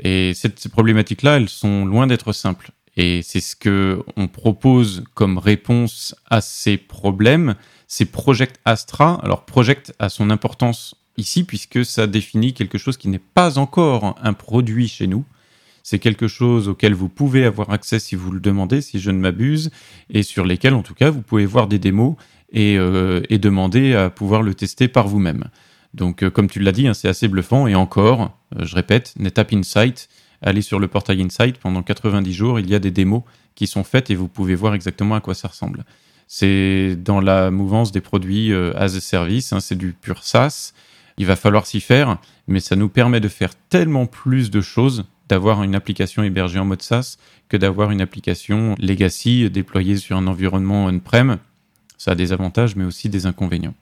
Et 0.00 0.34
cette, 0.34 0.58
ces 0.58 0.68
problématiques-là, 0.68 1.36
elles 1.36 1.48
sont 1.48 1.84
loin 1.84 2.06
d'être 2.06 2.32
simples. 2.32 2.70
Et 2.96 3.22
c'est 3.22 3.40
ce 3.40 3.56
que 3.56 4.02
on 4.16 4.28
propose 4.28 5.04
comme 5.14 5.38
réponse 5.38 6.14
à 6.30 6.40
ces 6.40 6.76
problèmes. 6.76 7.54
C'est 7.88 8.06
Project 8.06 8.60
Astra. 8.64 9.20
Alors 9.22 9.44
Project 9.44 9.94
a 9.98 10.08
son 10.08 10.30
importance 10.30 10.94
ici 11.16 11.44
puisque 11.44 11.84
ça 11.84 12.06
définit 12.06 12.54
quelque 12.54 12.78
chose 12.78 12.96
qui 12.96 13.08
n'est 13.08 13.18
pas 13.18 13.58
encore 13.58 14.16
un 14.22 14.32
produit 14.32 14.88
chez 14.88 15.06
nous. 15.06 15.24
C'est 15.82 15.98
quelque 15.98 16.28
chose 16.28 16.68
auquel 16.68 16.94
vous 16.94 17.10
pouvez 17.10 17.44
avoir 17.44 17.70
accès 17.70 17.98
si 17.98 18.14
vous 18.16 18.32
le 18.32 18.40
demandez, 18.40 18.80
si 18.80 18.98
je 18.98 19.10
ne 19.10 19.18
m'abuse, 19.18 19.70
et 20.08 20.22
sur 20.22 20.46
lesquels 20.46 20.74
en 20.74 20.82
tout 20.82 20.94
cas 20.94 21.10
vous 21.10 21.20
pouvez 21.20 21.44
voir 21.44 21.66
des 21.66 21.78
démos 21.78 22.16
et, 22.52 22.78
euh, 22.78 23.20
demander 23.30 23.94
à 23.94 24.08
pouvoir 24.08 24.42
le 24.42 24.54
tester 24.54 24.88
par 24.88 25.08
vous-même. 25.08 25.44
Donc 25.92 26.22
euh, 26.22 26.30
comme 26.30 26.48
tu 26.48 26.58
l'as 26.60 26.72
dit, 26.72 26.88
hein, 26.88 26.94
c'est 26.94 27.08
assez 27.08 27.28
bluffant 27.28 27.66
et 27.66 27.74
encore, 27.74 28.36
euh, 28.56 28.64
je 28.64 28.74
répète, 28.74 29.12
NetApp 29.18 29.52
Insight 29.52 30.08
allez 30.40 30.62
sur 30.62 30.78
le 30.78 30.88
portail 30.88 31.22
Insight, 31.22 31.58
pendant 31.58 31.82
90 31.82 32.32
jours, 32.32 32.60
il 32.60 32.68
y 32.68 32.74
a 32.74 32.78
des 32.78 32.90
démos 32.90 33.22
qui 33.54 33.66
sont 33.66 33.84
faites 33.84 34.10
et 34.10 34.14
vous 34.14 34.28
pouvez 34.28 34.54
voir 34.54 34.74
exactement 34.74 35.14
à 35.14 35.20
quoi 35.20 35.34
ça 35.34 35.48
ressemble. 35.48 35.84
C'est 36.28 36.96
dans 36.96 37.20
la 37.20 37.50
mouvance 37.50 37.92
des 37.92 38.02
produits 38.02 38.52
as 38.52 38.94
a 38.94 39.00
service, 39.00 39.54
hein, 39.54 39.60
c'est 39.60 39.76
du 39.76 39.94
pur 39.94 40.22
SaaS. 40.22 40.74
Il 41.16 41.26
va 41.26 41.36
falloir 41.36 41.66
s'y 41.66 41.80
faire, 41.80 42.18
mais 42.48 42.60
ça 42.60 42.76
nous 42.76 42.88
permet 42.88 43.20
de 43.20 43.28
faire 43.28 43.54
tellement 43.68 44.06
plus 44.06 44.50
de 44.50 44.60
choses, 44.60 45.04
d'avoir 45.28 45.62
une 45.62 45.74
application 45.74 46.22
hébergée 46.22 46.58
en 46.58 46.64
mode 46.64 46.82
SaaS 46.82 47.16
que 47.48 47.56
d'avoir 47.56 47.90
une 47.90 48.00
application 48.00 48.74
legacy 48.78 49.48
déployée 49.50 49.96
sur 49.96 50.16
un 50.16 50.26
environnement 50.26 50.86
on-prem. 50.86 51.38
Ça 51.96 52.12
a 52.12 52.14
des 52.14 52.32
avantages, 52.32 52.76
mais 52.76 52.84
aussi 52.84 53.08
des 53.08 53.26
inconvénients. 53.26 53.74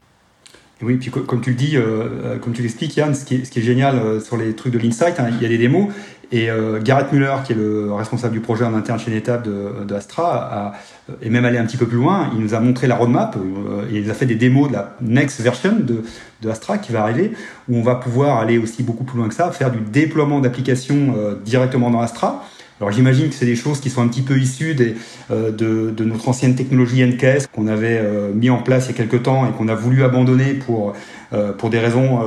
Oui, 0.82 0.96
puis 0.96 1.10
comme 1.10 1.40
tu 1.40 1.50
le 1.50 1.56
dis, 1.56 1.76
euh, 1.76 2.08
euh, 2.24 2.38
comme 2.38 2.52
tu 2.52 2.62
l'expliques, 2.62 2.96
Yann, 2.96 3.14
ce 3.14 3.24
qui 3.24 3.36
est, 3.36 3.60
génial 3.60 4.20
sur 4.20 4.36
les 4.36 4.54
trucs 4.54 4.72
de 4.72 4.78
l'Insight, 4.78 5.20
hein, 5.20 5.28
il 5.30 5.42
y 5.42 5.46
a 5.46 5.48
des 5.48 5.58
démos, 5.58 5.88
et 6.32 6.48
euh, 6.50 6.80
Garrett 6.80 7.12
Muller, 7.12 7.36
qui 7.44 7.52
est 7.52 7.56
le 7.56 7.92
responsable 7.92 8.32
du 8.32 8.40
projet 8.40 8.64
en 8.64 8.72
interne 8.72 8.98
chez 8.98 9.10
NetApp 9.10 9.44
de, 9.44 9.84
de 9.86 9.94
Astra, 9.94 10.72
est 11.20 11.28
même 11.28 11.44
allé 11.44 11.58
un 11.58 11.66
petit 11.66 11.76
peu 11.76 11.86
plus 11.86 11.98
loin. 11.98 12.30
Il 12.34 12.40
nous 12.40 12.54
a 12.54 12.60
montré 12.60 12.86
la 12.86 12.96
roadmap 12.96 13.36
euh, 13.36 13.84
et 13.92 13.98
il 13.98 14.10
a 14.10 14.14
fait 14.14 14.24
des 14.24 14.34
démos 14.34 14.68
de 14.68 14.72
la 14.72 14.96
next 15.02 15.42
version 15.42 15.76
de, 15.78 16.02
de, 16.40 16.48
Astra 16.48 16.78
qui 16.78 16.90
va 16.90 17.02
arriver, 17.02 17.32
où 17.68 17.76
on 17.76 17.82
va 17.82 17.96
pouvoir 17.96 18.38
aller 18.38 18.56
aussi 18.56 18.82
beaucoup 18.82 19.04
plus 19.04 19.18
loin 19.18 19.28
que 19.28 19.34
ça, 19.34 19.50
faire 19.52 19.70
du 19.70 19.80
déploiement 19.80 20.40
d'applications 20.40 21.14
euh, 21.18 21.34
directement 21.44 21.90
dans 21.90 22.00
Astra. 22.00 22.46
Alors 22.82 22.90
j'imagine 22.90 23.28
que 23.28 23.36
c'est 23.36 23.46
des 23.46 23.54
choses 23.54 23.78
qui 23.78 23.90
sont 23.90 24.02
un 24.02 24.08
petit 24.08 24.22
peu 24.22 24.36
issues 24.36 24.76
euh, 25.30 25.52
de, 25.52 26.04
notre 26.04 26.28
ancienne 26.28 26.56
technologie 26.56 27.06
NKS 27.06 27.46
qu'on 27.52 27.68
avait 27.68 28.00
euh, 28.02 28.32
mis 28.34 28.50
en 28.50 28.60
place 28.60 28.86
il 28.86 28.88
y 28.90 28.94
a 28.94 28.96
quelques 28.96 29.22
temps 29.22 29.46
et 29.46 29.52
qu'on 29.52 29.68
a 29.68 29.76
voulu 29.76 30.02
abandonner 30.02 30.54
pour 30.54 30.92
euh, 31.32 31.52
des 31.70 31.78
raisons 31.78 32.18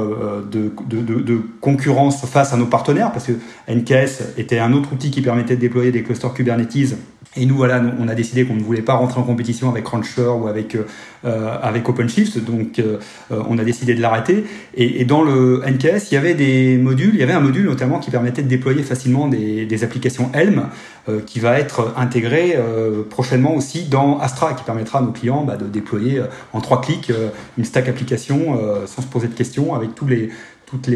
de, 0.49 0.71
de, 0.89 1.41
concurrence 1.59 2.25
face 2.25 2.53
à 2.53 2.57
nos 2.57 2.67
partenaires, 2.67 3.11
parce 3.11 3.25
que 3.25 3.33
NKS 3.69 4.37
était 4.37 4.57
un 4.57 4.71
autre 4.71 4.93
outil 4.93 5.11
qui 5.11 5.21
permettait 5.21 5.57
de 5.57 5.61
déployer 5.61 5.91
des 5.91 6.03
clusters 6.03 6.33
Kubernetes. 6.33 6.95
Et 7.35 7.45
nous, 7.45 7.57
voilà, 7.57 7.81
on 7.99 8.07
a 8.07 8.15
décidé 8.15 8.45
qu'on 8.45 8.55
ne 8.55 8.63
voulait 8.63 8.81
pas 8.81 8.93
rentrer 8.93 9.19
en 9.19 9.23
compétition 9.23 9.69
avec 9.69 9.85
Rancher 9.85 10.29
ou 10.39 10.47
avec, 10.47 10.77
avec 11.25 11.87
OpenShift, 11.89 12.43
donc 12.43 12.79
euh, 12.79 12.97
on 13.29 13.57
a 13.57 13.63
décidé 13.63 13.95
de 13.95 14.01
l'arrêter. 14.01 14.45
Et, 14.75 15.05
dans 15.05 15.23
le 15.23 15.61
NKS, 15.65 16.11
il 16.11 16.15
y 16.15 16.17
avait 16.17 16.33
des 16.33 16.77
modules, 16.77 17.11
il 17.13 17.19
y 17.19 17.23
avait 17.23 17.33
un 17.33 17.39
module 17.39 17.65
notamment 17.65 17.99
qui 17.99 18.11
permettait 18.11 18.43
de 18.43 18.47
déployer 18.47 18.83
facilement 18.83 19.27
des, 19.27 19.83
applications 19.83 20.31
Helm, 20.33 20.69
euh, 21.07 21.21
qui 21.25 21.39
va 21.39 21.59
être 21.59 21.93
intégré 21.97 22.55
euh, 22.57 23.03
prochainement 23.07 23.53
aussi 23.53 23.83
dans 23.83 24.17
Astra, 24.19 24.53
qui 24.53 24.63
permettra 24.63 24.99
à 24.99 25.01
nos 25.01 25.11
clients 25.11 25.43
bah, 25.43 25.55
de 25.55 25.65
déployer 25.65 26.19
euh, 26.19 26.25
en 26.53 26.61
trois 26.61 26.81
clics 26.81 27.11
une 27.57 27.63
stack 27.63 27.89
application 27.89 28.59
sans 28.85 29.01
se 29.01 29.07
poser 29.07 29.27
de 29.27 29.33
questions, 29.33 29.75
avec 29.75 29.93
tous 29.95 30.07
les 30.07 30.29
toute 30.77 30.89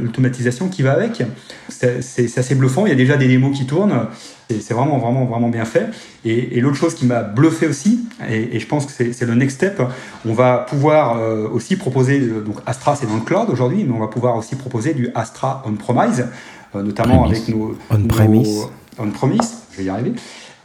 l'automatisation 0.00 0.68
qui 0.68 0.82
va 0.82 0.92
avec. 0.92 1.22
C'est 1.68 2.38
assez 2.38 2.54
bluffant. 2.54 2.86
Il 2.86 2.90
y 2.90 2.92
a 2.92 2.96
déjà 2.96 3.16
des 3.16 3.28
démos 3.28 3.56
qui 3.56 3.66
tournent. 3.66 4.06
C'est 4.48 4.74
vraiment, 4.74 4.98
vraiment, 4.98 5.24
vraiment 5.24 5.48
bien 5.48 5.64
fait. 5.64 5.86
Et, 6.24 6.58
et 6.58 6.60
l'autre 6.60 6.76
chose 6.76 6.94
qui 6.94 7.06
m'a 7.06 7.22
bluffé 7.22 7.66
aussi, 7.66 8.06
et, 8.28 8.56
et, 8.56 8.60
je 8.60 8.66
pense 8.66 8.84
que 8.86 9.12
c'est 9.12 9.24
le 9.24 9.34
next 9.34 9.56
step, 9.56 9.82
on 10.26 10.34
va 10.34 10.58
pouvoir 10.58 11.18
euh, 11.18 11.48
aussi 11.48 11.76
proposer, 11.76 12.20
donc 12.20 12.56
Astra 12.66 12.94
c'est 12.94 13.06
dans 13.06 13.16
le 13.16 13.22
cloud 13.22 13.48
aujourd'hui, 13.48 13.84
mais 13.84 13.94
on 13.94 14.00
va 14.00 14.08
pouvoir 14.08 14.36
aussi 14.36 14.54
proposer 14.56 14.92
du 14.92 15.08
Astra 15.14 15.62
on-premise, 15.66 16.26
euh, 16.74 16.82
notamment 16.82 17.24
avec 17.24 17.48
nos... 17.48 17.76
On-premise. 17.90 18.68
On-premise, 18.98 19.54
je 19.72 19.78
vais 19.78 19.84
y 19.84 19.88
arriver. 19.88 20.12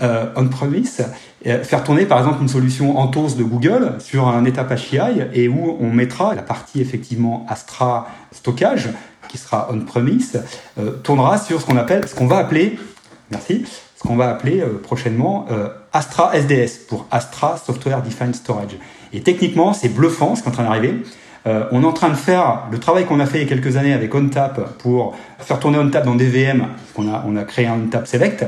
Euh, 0.01 0.27
on-premise, 0.37 1.05
faire 1.43 1.83
tourner 1.83 2.05
par 2.05 2.19
exemple 2.19 2.41
une 2.41 2.47
solution 2.47 2.97
Anthos 2.97 3.35
de 3.37 3.43
Google 3.43 3.95
sur 3.99 4.29
un 4.29 4.45
Apache 4.45 4.91
HCI 4.91 5.27
et 5.33 5.49
où 5.49 5.77
on 5.81 5.89
mettra 5.91 6.33
la 6.35 6.41
partie 6.41 6.79
effectivement 6.79 7.45
Astra 7.49 8.07
stockage 8.31 8.89
qui 9.29 9.37
sera 9.37 9.69
on-premise, 9.71 10.41
euh, 10.79 10.91
tournera 11.03 11.37
sur 11.37 11.61
ce 11.61 11.65
qu'on 11.65 11.77
appelle, 11.77 12.07
ce 12.07 12.15
qu'on 12.15 12.27
va 12.27 12.37
appeler, 12.37 12.77
merci, 13.31 13.65
ce 13.95 14.07
qu'on 14.07 14.15
va 14.15 14.29
appeler 14.29 14.61
euh, 14.61 14.79
prochainement 14.81 15.45
euh, 15.51 15.69
Astra 15.93 16.35
SDS 16.35 16.85
pour 16.87 17.05
Astra 17.11 17.57
Software 17.57 18.01
Defined 18.01 18.35
Storage. 18.35 18.77
Et 19.13 19.21
techniquement, 19.21 19.73
c'est 19.73 19.89
bluffant 19.89 20.35
ce 20.35 20.41
qui 20.41 20.47
est 20.47 20.51
en 20.51 20.53
train 20.53 20.63
d'arriver. 20.63 21.03
Euh, 21.47 21.65
on 21.71 21.83
est 21.83 21.85
en 21.85 21.93
train 21.93 22.09
de 22.09 22.15
faire 22.15 22.63
le 22.71 22.79
travail 22.79 23.05
qu'on 23.05 23.19
a 23.19 23.25
fait 23.25 23.39
il 23.39 23.43
y 23.43 23.45
a 23.45 23.49
quelques 23.49 23.77
années 23.77 23.93
avec 23.93 24.13
OnTap 24.13 24.77
pour 24.77 25.15
faire 25.39 25.59
tourner 25.59 25.77
OnTap 25.77 26.05
dans 26.05 26.15
des 26.15 26.27
VM, 26.27 26.67
on 26.97 27.07
a, 27.07 27.23
on 27.27 27.35
a 27.37 27.43
créé 27.43 27.67
un 27.67 27.75
OnTap 27.75 28.07
Select. 28.07 28.45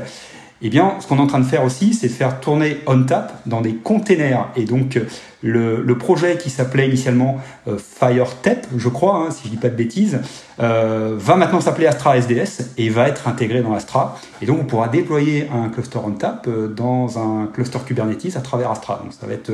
Eh 0.64 0.70
bien, 0.70 0.94
ce 1.00 1.08
qu'on 1.08 1.16
est 1.16 1.20
en 1.20 1.26
train 1.26 1.40
de 1.40 1.44
faire 1.44 1.64
aussi, 1.64 1.92
c'est 1.92 2.06
de 2.06 2.12
faire 2.12 2.38
tourner 2.40 2.78
OnTap 2.86 3.42
dans 3.46 3.60
des 3.60 3.74
containers. 3.74 4.46
Et 4.54 4.64
donc, 4.64 5.00
le, 5.42 5.82
le 5.82 5.98
projet 5.98 6.38
qui 6.38 6.50
s'appelait 6.50 6.86
initialement 6.86 7.40
euh, 7.66 7.76
FireTap, 7.78 8.68
je 8.76 8.88
crois, 8.88 9.16
hein, 9.16 9.30
si 9.32 9.44
je 9.44 9.48
dis 9.48 9.56
pas 9.56 9.68
de 9.68 9.74
bêtises, 9.74 10.20
euh, 10.60 11.16
va 11.18 11.34
maintenant 11.34 11.60
s'appeler 11.60 11.88
Astra 11.88 12.16
SDS 12.16 12.74
et 12.78 12.90
va 12.90 13.08
être 13.08 13.26
intégré 13.26 13.60
dans 13.60 13.74
Astra. 13.74 14.16
Et 14.40 14.46
donc, 14.46 14.60
on 14.60 14.64
pourra 14.64 14.86
déployer 14.86 15.48
un 15.52 15.68
cluster 15.68 15.98
OnTap 15.98 16.46
euh, 16.46 16.68
dans 16.68 17.18
un 17.18 17.48
cluster 17.52 17.80
Kubernetes 17.84 18.36
à 18.36 18.40
travers 18.40 18.70
Astra. 18.70 19.00
Donc, 19.02 19.12
ça 19.12 19.26
va 19.26 19.32
être, 19.32 19.50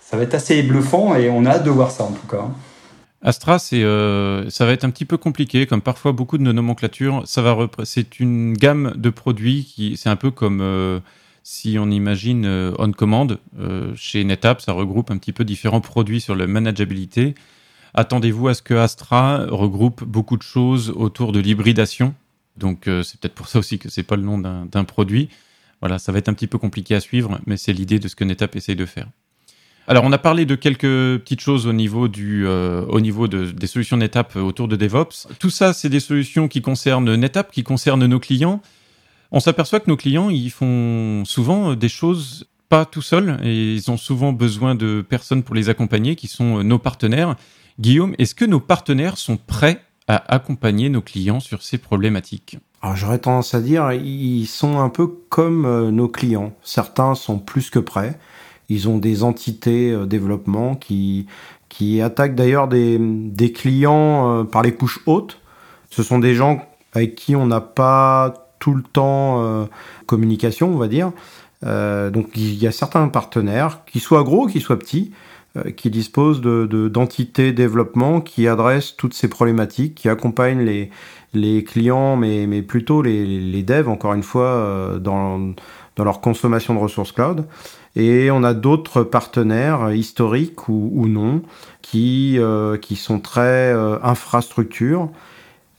ça 0.00 0.16
va 0.16 0.22
être 0.22 0.34
assez 0.34 0.62
bluffant 0.62 1.14
et 1.16 1.28
on 1.28 1.44
a 1.44 1.50
hâte 1.50 1.64
de 1.64 1.70
voir 1.70 1.90
ça 1.90 2.04
en 2.04 2.12
tout 2.12 2.26
cas. 2.26 2.46
Astra, 3.26 3.58
euh, 3.72 4.48
ça 4.50 4.66
va 4.66 4.72
être 4.72 4.84
un 4.84 4.90
petit 4.90 5.04
peu 5.04 5.16
compliqué, 5.16 5.66
comme 5.66 5.82
parfois 5.82 6.12
beaucoup 6.12 6.38
de 6.38 6.44
nos 6.44 6.52
nomenclatures. 6.52 7.24
C'est 7.82 8.20
une 8.20 8.52
gamme 8.52 8.92
de 8.96 9.10
produits 9.10 9.64
qui, 9.64 9.96
c'est 9.96 10.08
un 10.08 10.14
peu 10.14 10.30
comme 10.30 10.60
euh, 10.60 11.00
si 11.42 11.76
on 11.80 11.90
imagine 11.90 12.44
euh, 12.46 12.72
on 12.78 12.92
command 12.92 13.36
chez 13.96 14.22
NetApp, 14.22 14.60
ça 14.60 14.72
regroupe 14.72 15.10
un 15.10 15.18
petit 15.18 15.32
peu 15.32 15.44
différents 15.44 15.80
produits 15.80 16.20
sur 16.20 16.36
la 16.36 16.46
manageabilité. 16.46 17.34
Attendez-vous 17.94 18.46
à 18.46 18.54
ce 18.54 18.62
que 18.62 18.74
Astra 18.74 19.44
regroupe 19.48 20.04
beaucoup 20.04 20.36
de 20.36 20.42
choses 20.42 20.90
autour 20.90 21.32
de 21.32 21.40
l'hybridation. 21.40 22.14
Donc 22.56 22.82
c'est 22.84 23.18
peut-être 23.18 23.34
pour 23.34 23.48
ça 23.48 23.58
aussi 23.58 23.80
que 23.80 23.88
c'est 23.88 24.04
pas 24.04 24.14
le 24.14 24.22
nom 24.22 24.38
d'un 24.38 24.84
produit. 24.84 25.30
Voilà, 25.80 25.98
ça 25.98 26.12
va 26.12 26.18
être 26.18 26.28
un 26.28 26.34
petit 26.34 26.46
peu 26.46 26.58
compliqué 26.58 26.94
à 26.94 27.00
suivre, 27.00 27.40
mais 27.44 27.56
c'est 27.56 27.72
l'idée 27.72 27.98
de 27.98 28.06
ce 28.06 28.14
que 28.14 28.22
NetApp 28.22 28.54
essaye 28.54 28.76
de 28.76 28.86
faire. 28.86 29.08
Alors, 29.88 30.02
on 30.04 30.12
a 30.12 30.18
parlé 30.18 30.46
de 30.46 30.56
quelques 30.56 31.20
petites 31.20 31.40
choses 31.40 31.66
au 31.66 31.72
niveau 31.72 32.08
du, 32.08 32.44
euh, 32.46 32.84
au 32.88 33.00
niveau 33.00 33.28
de, 33.28 33.52
des 33.52 33.66
solutions 33.68 33.96
NetApp 33.96 34.34
autour 34.36 34.66
de 34.66 34.74
DevOps. 34.74 35.28
Tout 35.38 35.50
ça, 35.50 35.72
c'est 35.72 35.88
des 35.88 36.00
solutions 36.00 36.48
qui 36.48 36.60
concernent 36.60 37.14
NetApp, 37.14 37.52
qui 37.52 37.62
concernent 37.62 38.04
nos 38.06 38.18
clients. 38.18 38.60
On 39.30 39.38
s'aperçoit 39.38 39.80
que 39.80 39.88
nos 39.88 39.96
clients, 39.96 40.28
ils 40.28 40.50
font 40.50 41.24
souvent 41.24 41.74
des 41.74 41.88
choses 41.88 42.46
pas 42.68 42.84
tout 42.84 43.02
seuls 43.02 43.38
et 43.44 43.74
ils 43.74 43.90
ont 43.90 43.96
souvent 43.96 44.32
besoin 44.32 44.74
de 44.74 45.04
personnes 45.08 45.42
pour 45.42 45.54
les 45.54 45.68
accompagner, 45.68 46.16
qui 46.16 46.26
sont 46.26 46.64
nos 46.64 46.78
partenaires. 46.78 47.36
Guillaume, 47.78 48.14
est-ce 48.18 48.34
que 48.34 48.44
nos 48.44 48.60
partenaires 48.60 49.18
sont 49.18 49.36
prêts 49.36 49.82
à 50.08 50.34
accompagner 50.34 50.88
nos 50.88 51.02
clients 51.02 51.40
sur 51.40 51.62
ces 51.62 51.78
problématiques? 51.78 52.58
Alors 52.82 52.96
j'aurais 52.96 53.18
tendance 53.18 53.54
à 53.54 53.60
dire, 53.60 53.92
ils 53.92 54.46
sont 54.46 54.78
un 54.78 54.88
peu 54.88 55.06
comme 55.06 55.64
euh, 55.64 55.90
nos 55.90 56.08
clients. 56.08 56.52
Certains 56.62 57.14
sont 57.14 57.38
plus 57.38 57.70
que 57.70 57.78
prêts. 57.78 58.18
Ils 58.68 58.88
ont 58.88 58.98
des 58.98 59.22
entités 59.22 59.92
euh, 59.92 60.06
développement 60.06 60.74
qui, 60.74 61.26
qui 61.68 62.00
attaquent 62.00 62.34
d'ailleurs 62.34 62.68
des, 62.68 62.98
des 62.98 63.52
clients 63.52 64.40
euh, 64.40 64.44
par 64.44 64.62
les 64.62 64.72
couches 64.72 65.00
hautes. 65.06 65.38
Ce 65.90 66.02
sont 66.02 66.18
des 66.18 66.34
gens 66.34 66.62
avec 66.92 67.14
qui 67.14 67.36
on 67.36 67.46
n'a 67.46 67.60
pas 67.60 68.34
tout 68.58 68.74
le 68.74 68.82
temps 68.82 69.42
euh, 69.42 69.66
communication, 70.06 70.68
on 70.72 70.78
va 70.78 70.88
dire. 70.88 71.12
Donc 71.62 72.28
il 72.36 72.54
y 72.54 72.66
a 72.68 72.70
certains 72.70 73.08
partenaires, 73.08 73.84
qui 73.86 73.98
soient 73.98 74.22
gros, 74.22 74.46
qui 74.46 74.60
soient 74.60 74.78
petits, 74.78 75.10
qui 75.76 75.90
dispose 75.90 76.40
de, 76.40 76.88
d'entités 76.88 77.50
développement 77.52 78.20
qui 78.20 78.46
adressent 78.46 78.94
toutes 78.96 79.14
ces 79.14 79.26
problématiques, 79.26 79.96
qui 79.96 80.08
accompagnent 80.08 80.60
les, 80.60 80.90
les 81.34 81.64
clients, 81.64 82.14
mais, 82.14 82.46
mais 82.46 82.62
plutôt 82.62 83.02
les, 83.02 83.24
les 83.26 83.62
devs, 83.64 83.88
encore 83.88 84.14
une 84.14 84.22
fois, 84.22 84.96
dans, 85.00 85.54
dans 85.96 86.04
leur 86.04 86.20
consommation 86.20 86.72
de 86.74 86.78
ressources 86.78 87.10
cloud. 87.10 87.46
Et 87.96 88.30
on 88.30 88.44
a 88.44 88.54
d'autres 88.54 89.02
partenaires 89.02 89.92
historiques 89.92 90.68
ou, 90.68 91.08
non 91.08 91.42
qui, 91.82 92.36
euh, 92.38 92.76
qui 92.76 92.94
sont 92.94 93.20
très 93.20 93.72
euh, 93.72 93.98
infrastructures. 94.02 95.10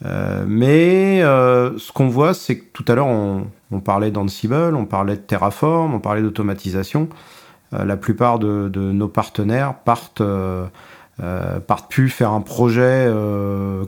Euh, 0.06 0.46
mais 0.48 1.24
euh, 1.24 1.78
ce 1.78 1.92
qu'on 1.92 2.08
voit, 2.08 2.34
c'est 2.34 2.60
que 2.60 2.66
tout 2.74 2.86
à 2.88 2.96
l'heure, 2.96 3.08
on, 3.08 3.80
parlait 3.80 4.12
d'Ansible, 4.12 4.76
on 4.76 4.86
parlait 4.86 5.16
de 5.16 5.22
Terraform, 5.22 5.94
on 5.94 6.00
parlait 6.00 6.22
d'automatisation. 6.22 7.10
Euh, 7.74 7.84
la 7.84 7.98
plupart 7.98 8.40
de, 8.40 8.70
de, 8.70 8.80
nos 8.80 9.08
partenaires 9.08 9.76
partent, 9.76 10.24
partent 11.68 11.92
plus 11.92 12.10
faire 12.10 12.32
un 12.32 12.42
projet 12.42 13.12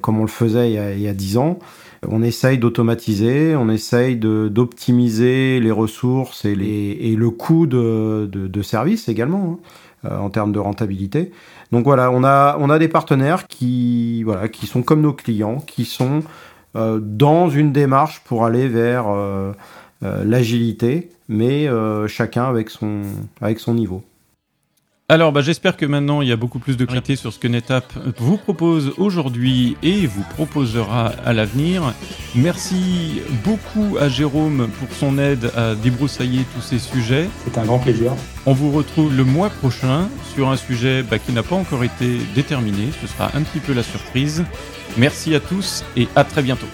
comme 0.01 0.19
on 0.19 0.23
le 0.23 0.27
faisait 0.27 0.71
il 0.71 0.73
y 0.73 0.79
a, 0.79 0.93
il 0.93 1.01
y 1.01 1.07
a 1.07 1.13
10 1.13 1.37
ans. 1.37 1.59
On 2.07 2.21
essaye 2.23 2.57
d'automatiser, 2.57 3.55
on 3.55 3.69
essaye 3.69 4.15
d'optimiser 4.15 5.59
les 5.59 5.71
ressources 5.71 6.45
et, 6.45 7.15
le 7.17 7.29
coût 7.29 7.67
de, 7.67 8.61
service 8.61 9.09
également, 9.09 9.59
hein, 10.03 10.17
en 10.17 10.29
termes 10.29 10.51
de 10.51 10.59
rentabilité. 10.59 11.31
Donc 11.71 11.83
voilà, 11.83 12.11
on 12.11 12.23
a, 12.23 12.79
des 12.79 12.87
partenaires 12.87 13.47
qui, 13.47 14.25
sont 14.65 14.81
comme 14.81 15.01
nos 15.01 15.13
clients, 15.13 15.57
qui 15.57 15.85
sont 15.85 16.23
euh, 16.75 16.99
dans 17.01 17.49
une 17.49 17.71
démarche 17.71 18.21
pour 18.25 18.45
aller 18.45 18.67
vers 18.67 19.07
euh, 19.09 19.51
euh, 20.03 20.23
l'agilité, 20.23 21.09
mais 21.27 21.67
euh, 21.67 22.07
chacun 22.07 22.45
avec 22.45 22.69
son 22.69 23.73
niveau. 23.73 24.03
Alors, 25.11 25.31
bah, 25.31 25.41
j'espère 25.41 25.75
que 25.75 25.87
maintenant 25.87 26.21
il 26.21 26.27
y 26.27 26.31
a 26.31 26.35
beaucoup 26.35 26.59
plus 26.59 26.77
de 26.77 26.85
clarité 26.85 27.15
sur 27.15 27.33
ce 27.33 27.39
que 27.39 27.47
NetApp 27.47 27.91
vous 28.19 28.37
propose 28.37 28.93
aujourd'hui 28.97 29.75
et 29.81 30.05
vous 30.05 30.23
proposera 30.35 31.07
à 31.25 31.33
l'avenir. 31.33 31.95
Merci 32.35 33.23
beaucoup 33.43 33.97
à 33.99 34.07
Jérôme 34.07 34.69
pour 34.79 34.95
son 34.95 35.17
aide 35.17 35.49
à 35.57 35.73
débroussailler 35.73 36.45
tous 36.53 36.61
ces 36.61 36.77
sujets. 36.77 37.27
C'est 37.43 37.57
un 37.57 37.65
grand 37.65 37.79
plaisir. 37.79 38.13
On 38.45 38.53
vous 38.53 38.71
retrouve 38.71 39.15
le 39.17 39.23
mois 39.23 39.49
prochain 39.49 40.07
sur 40.35 40.49
un 40.49 40.57
sujet 40.57 41.01
bah, 41.01 41.17
qui 41.17 41.31
n'a 41.31 41.41
pas 41.41 41.55
encore 41.55 41.83
été 41.83 42.19
déterminé. 42.35 42.89
Ce 43.01 43.07
sera 43.07 43.31
un 43.33 43.41
petit 43.41 43.61
peu 43.61 43.73
la 43.73 43.83
surprise. 43.83 44.43
Merci 44.95 45.33
à 45.33 45.39
tous 45.39 45.83
et 45.97 46.07
à 46.15 46.23
très 46.23 46.43
bientôt. 46.43 46.67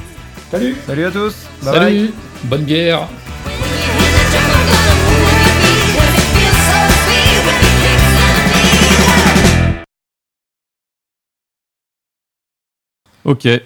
Salut 0.51 0.75
Salut 0.85 1.05
à 1.05 1.11
tous 1.11 1.35
Bye 1.63 1.73
Salut 1.73 1.79
bye. 1.79 2.13
Bonne 2.43 2.63
bière 2.63 3.07
Ok. 13.25 13.45
Et 13.47 13.59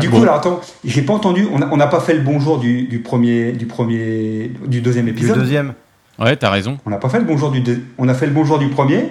du 0.00 0.08
coup, 0.08 0.16
bon. 0.16 0.22
alors 0.22 0.36
attends, 0.36 0.60
j'ai 0.84 1.02
pas 1.02 1.12
entendu. 1.12 1.46
On 1.52 1.76
n'a 1.76 1.86
pas 1.86 2.00
fait 2.00 2.14
le 2.14 2.22
bonjour 2.22 2.58
du, 2.58 2.84
du, 2.84 3.00
premier, 3.00 3.52
du 3.52 3.66
premier, 3.66 4.50
du 4.66 4.80
deuxième 4.80 5.06
épisode. 5.06 5.34
Du 5.34 5.40
deuxième. 5.40 5.74
Ouais, 6.18 6.34
t'as 6.36 6.50
raison. 6.50 6.78
On 6.86 6.90
n'a 6.90 6.96
pas 6.96 7.08
fait 7.08 7.18
le 7.18 7.24
bonjour 7.24 7.50
du, 7.50 7.60
deux, 7.60 7.82
on 7.98 8.08
a 8.08 8.14
fait 8.14 8.26
le 8.26 8.32
bonjour 8.32 8.58
du 8.58 8.68
premier, 8.68 9.08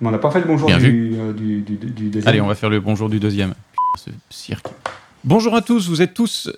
mais 0.00 0.08
on 0.08 0.10
n'a 0.10 0.18
pas 0.18 0.30
fait 0.30 0.40
le 0.40 0.46
bonjour 0.46 0.68
du, 0.68 1.14
euh, 1.18 1.32
du, 1.32 1.60
du, 1.62 1.76
du, 1.76 2.08
deuxième. 2.10 2.28
Allez, 2.28 2.40
on 2.40 2.46
va 2.46 2.54
faire 2.54 2.70
le 2.70 2.80
bonjour 2.80 3.08
du 3.08 3.18
deuxième. 3.18 3.54
Ce 3.98 4.10
cirque. 4.30 4.66
Bonjour 5.24 5.54
à 5.54 5.62
tous, 5.62 5.88
vous 5.88 6.00
êtes 6.00 6.14
tous. 6.14 6.50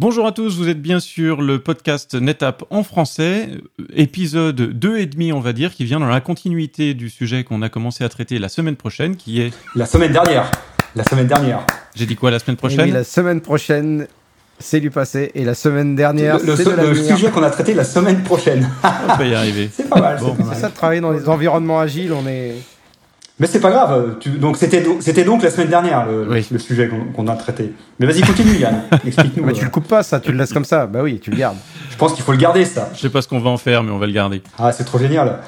Bonjour 0.00 0.28
à 0.28 0.32
tous, 0.32 0.56
vous 0.56 0.68
êtes 0.68 0.80
bien 0.80 1.00
sûr 1.00 1.42
le 1.42 1.58
podcast 1.58 2.14
NetApp 2.14 2.62
en 2.70 2.84
français, 2.84 3.48
épisode 3.96 4.54
2 4.54 4.98
et 4.98 5.06
demi 5.06 5.32
on 5.32 5.40
va 5.40 5.52
dire, 5.52 5.74
qui 5.74 5.84
vient 5.84 5.98
dans 5.98 6.06
la 6.06 6.20
continuité 6.20 6.94
du 6.94 7.10
sujet 7.10 7.42
qu'on 7.42 7.62
a 7.62 7.68
commencé 7.68 8.04
à 8.04 8.08
traiter 8.08 8.38
la 8.38 8.48
semaine 8.48 8.76
prochaine, 8.76 9.16
qui 9.16 9.40
est... 9.40 9.52
La 9.74 9.86
semaine 9.86 10.12
dernière 10.12 10.52
La 10.94 11.02
semaine 11.02 11.26
dernière 11.26 11.66
J'ai 11.96 12.06
dit 12.06 12.14
quoi 12.14 12.30
la 12.30 12.38
semaine 12.38 12.56
prochaine 12.56 12.82
oui, 12.82 12.90
La 12.92 13.02
semaine 13.02 13.40
prochaine, 13.40 14.06
c'est 14.60 14.78
du 14.78 14.92
passé, 14.92 15.32
et 15.34 15.44
la 15.44 15.54
semaine 15.54 15.96
dernière, 15.96 16.38
le, 16.38 16.54
c'est 16.54 16.62
de 16.62 16.70
l'avenir. 16.70 17.02
Le 17.10 17.16
sujet 17.16 17.30
qu'on 17.32 17.42
a 17.42 17.50
traité 17.50 17.74
la 17.74 17.82
semaine 17.82 18.22
prochaine. 18.22 18.70
on 18.84 19.16
va 19.16 19.26
y 19.26 19.34
arriver. 19.34 19.68
C'est 19.74 19.88
pas 19.88 20.00
mal. 20.00 20.20
Bon, 20.20 20.36
c'est 20.48 20.60
ça 20.60 20.68
de 20.68 20.74
travailler 20.74 21.00
dans 21.00 21.10
les 21.10 21.28
environnements 21.28 21.80
agiles, 21.80 22.12
on 22.12 22.24
est... 22.28 22.54
Mais 23.40 23.46
c'est 23.46 23.60
pas 23.60 23.70
grave. 23.70 24.16
Tu, 24.18 24.30
donc 24.30 24.56
c'était 24.56 24.84
c'était 25.00 25.24
donc 25.24 25.42
la 25.42 25.50
semaine 25.50 25.68
dernière 25.68 26.06
le, 26.06 26.26
oui. 26.28 26.46
le 26.50 26.58
sujet 26.58 26.88
qu'on 26.88 27.24
qu 27.24 27.30
a 27.30 27.36
traité. 27.36 27.72
Mais 27.98 28.06
vas-y 28.06 28.22
continue 28.22 28.56
Yann. 28.56 28.82
Explique-nous. 29.06 29.44
Mais 29.44 29.52
tu 29.52 29.64
le 29.64 29.70
coupes 29.70 29.86
pas 29.86 30.02
ça, 30.02 30.18
tu 30.18 30.32
le 30.32 30.38
laisses 30.38 30.52
comme 30.52 30.64
ça. 30.64 30.86
Bah 30.86 31.00
oui, 31.02 31.20
tu 31.20 31.30
le 31.30 31.36
gardes. 31.36 31.56
Je 31.90 31.96
pense 31.96 32.14
qu'il 32.14 32.24
faut 32.24 32.32
le 32.32 32.38
garder 32.38 32.64
ça. 32.64 32.90
Je 32.94 33.00
sais 33.00 33.10
pas 33.10 33.22
ce 33.22 33.28
qu'on 33.28 33.38
va 33.38 33.50
en 33.50 33.56
faire, 33.56 33.82
mais 33.82 33.92
on 33.92 33.98
va 33.98 34.06
le 34.06 34.12
garder. 34.12 34.42
Ah 34.58 34.72
c'est 34.72 34.84
trop 34.84 34.98
génial. 34.98 35.38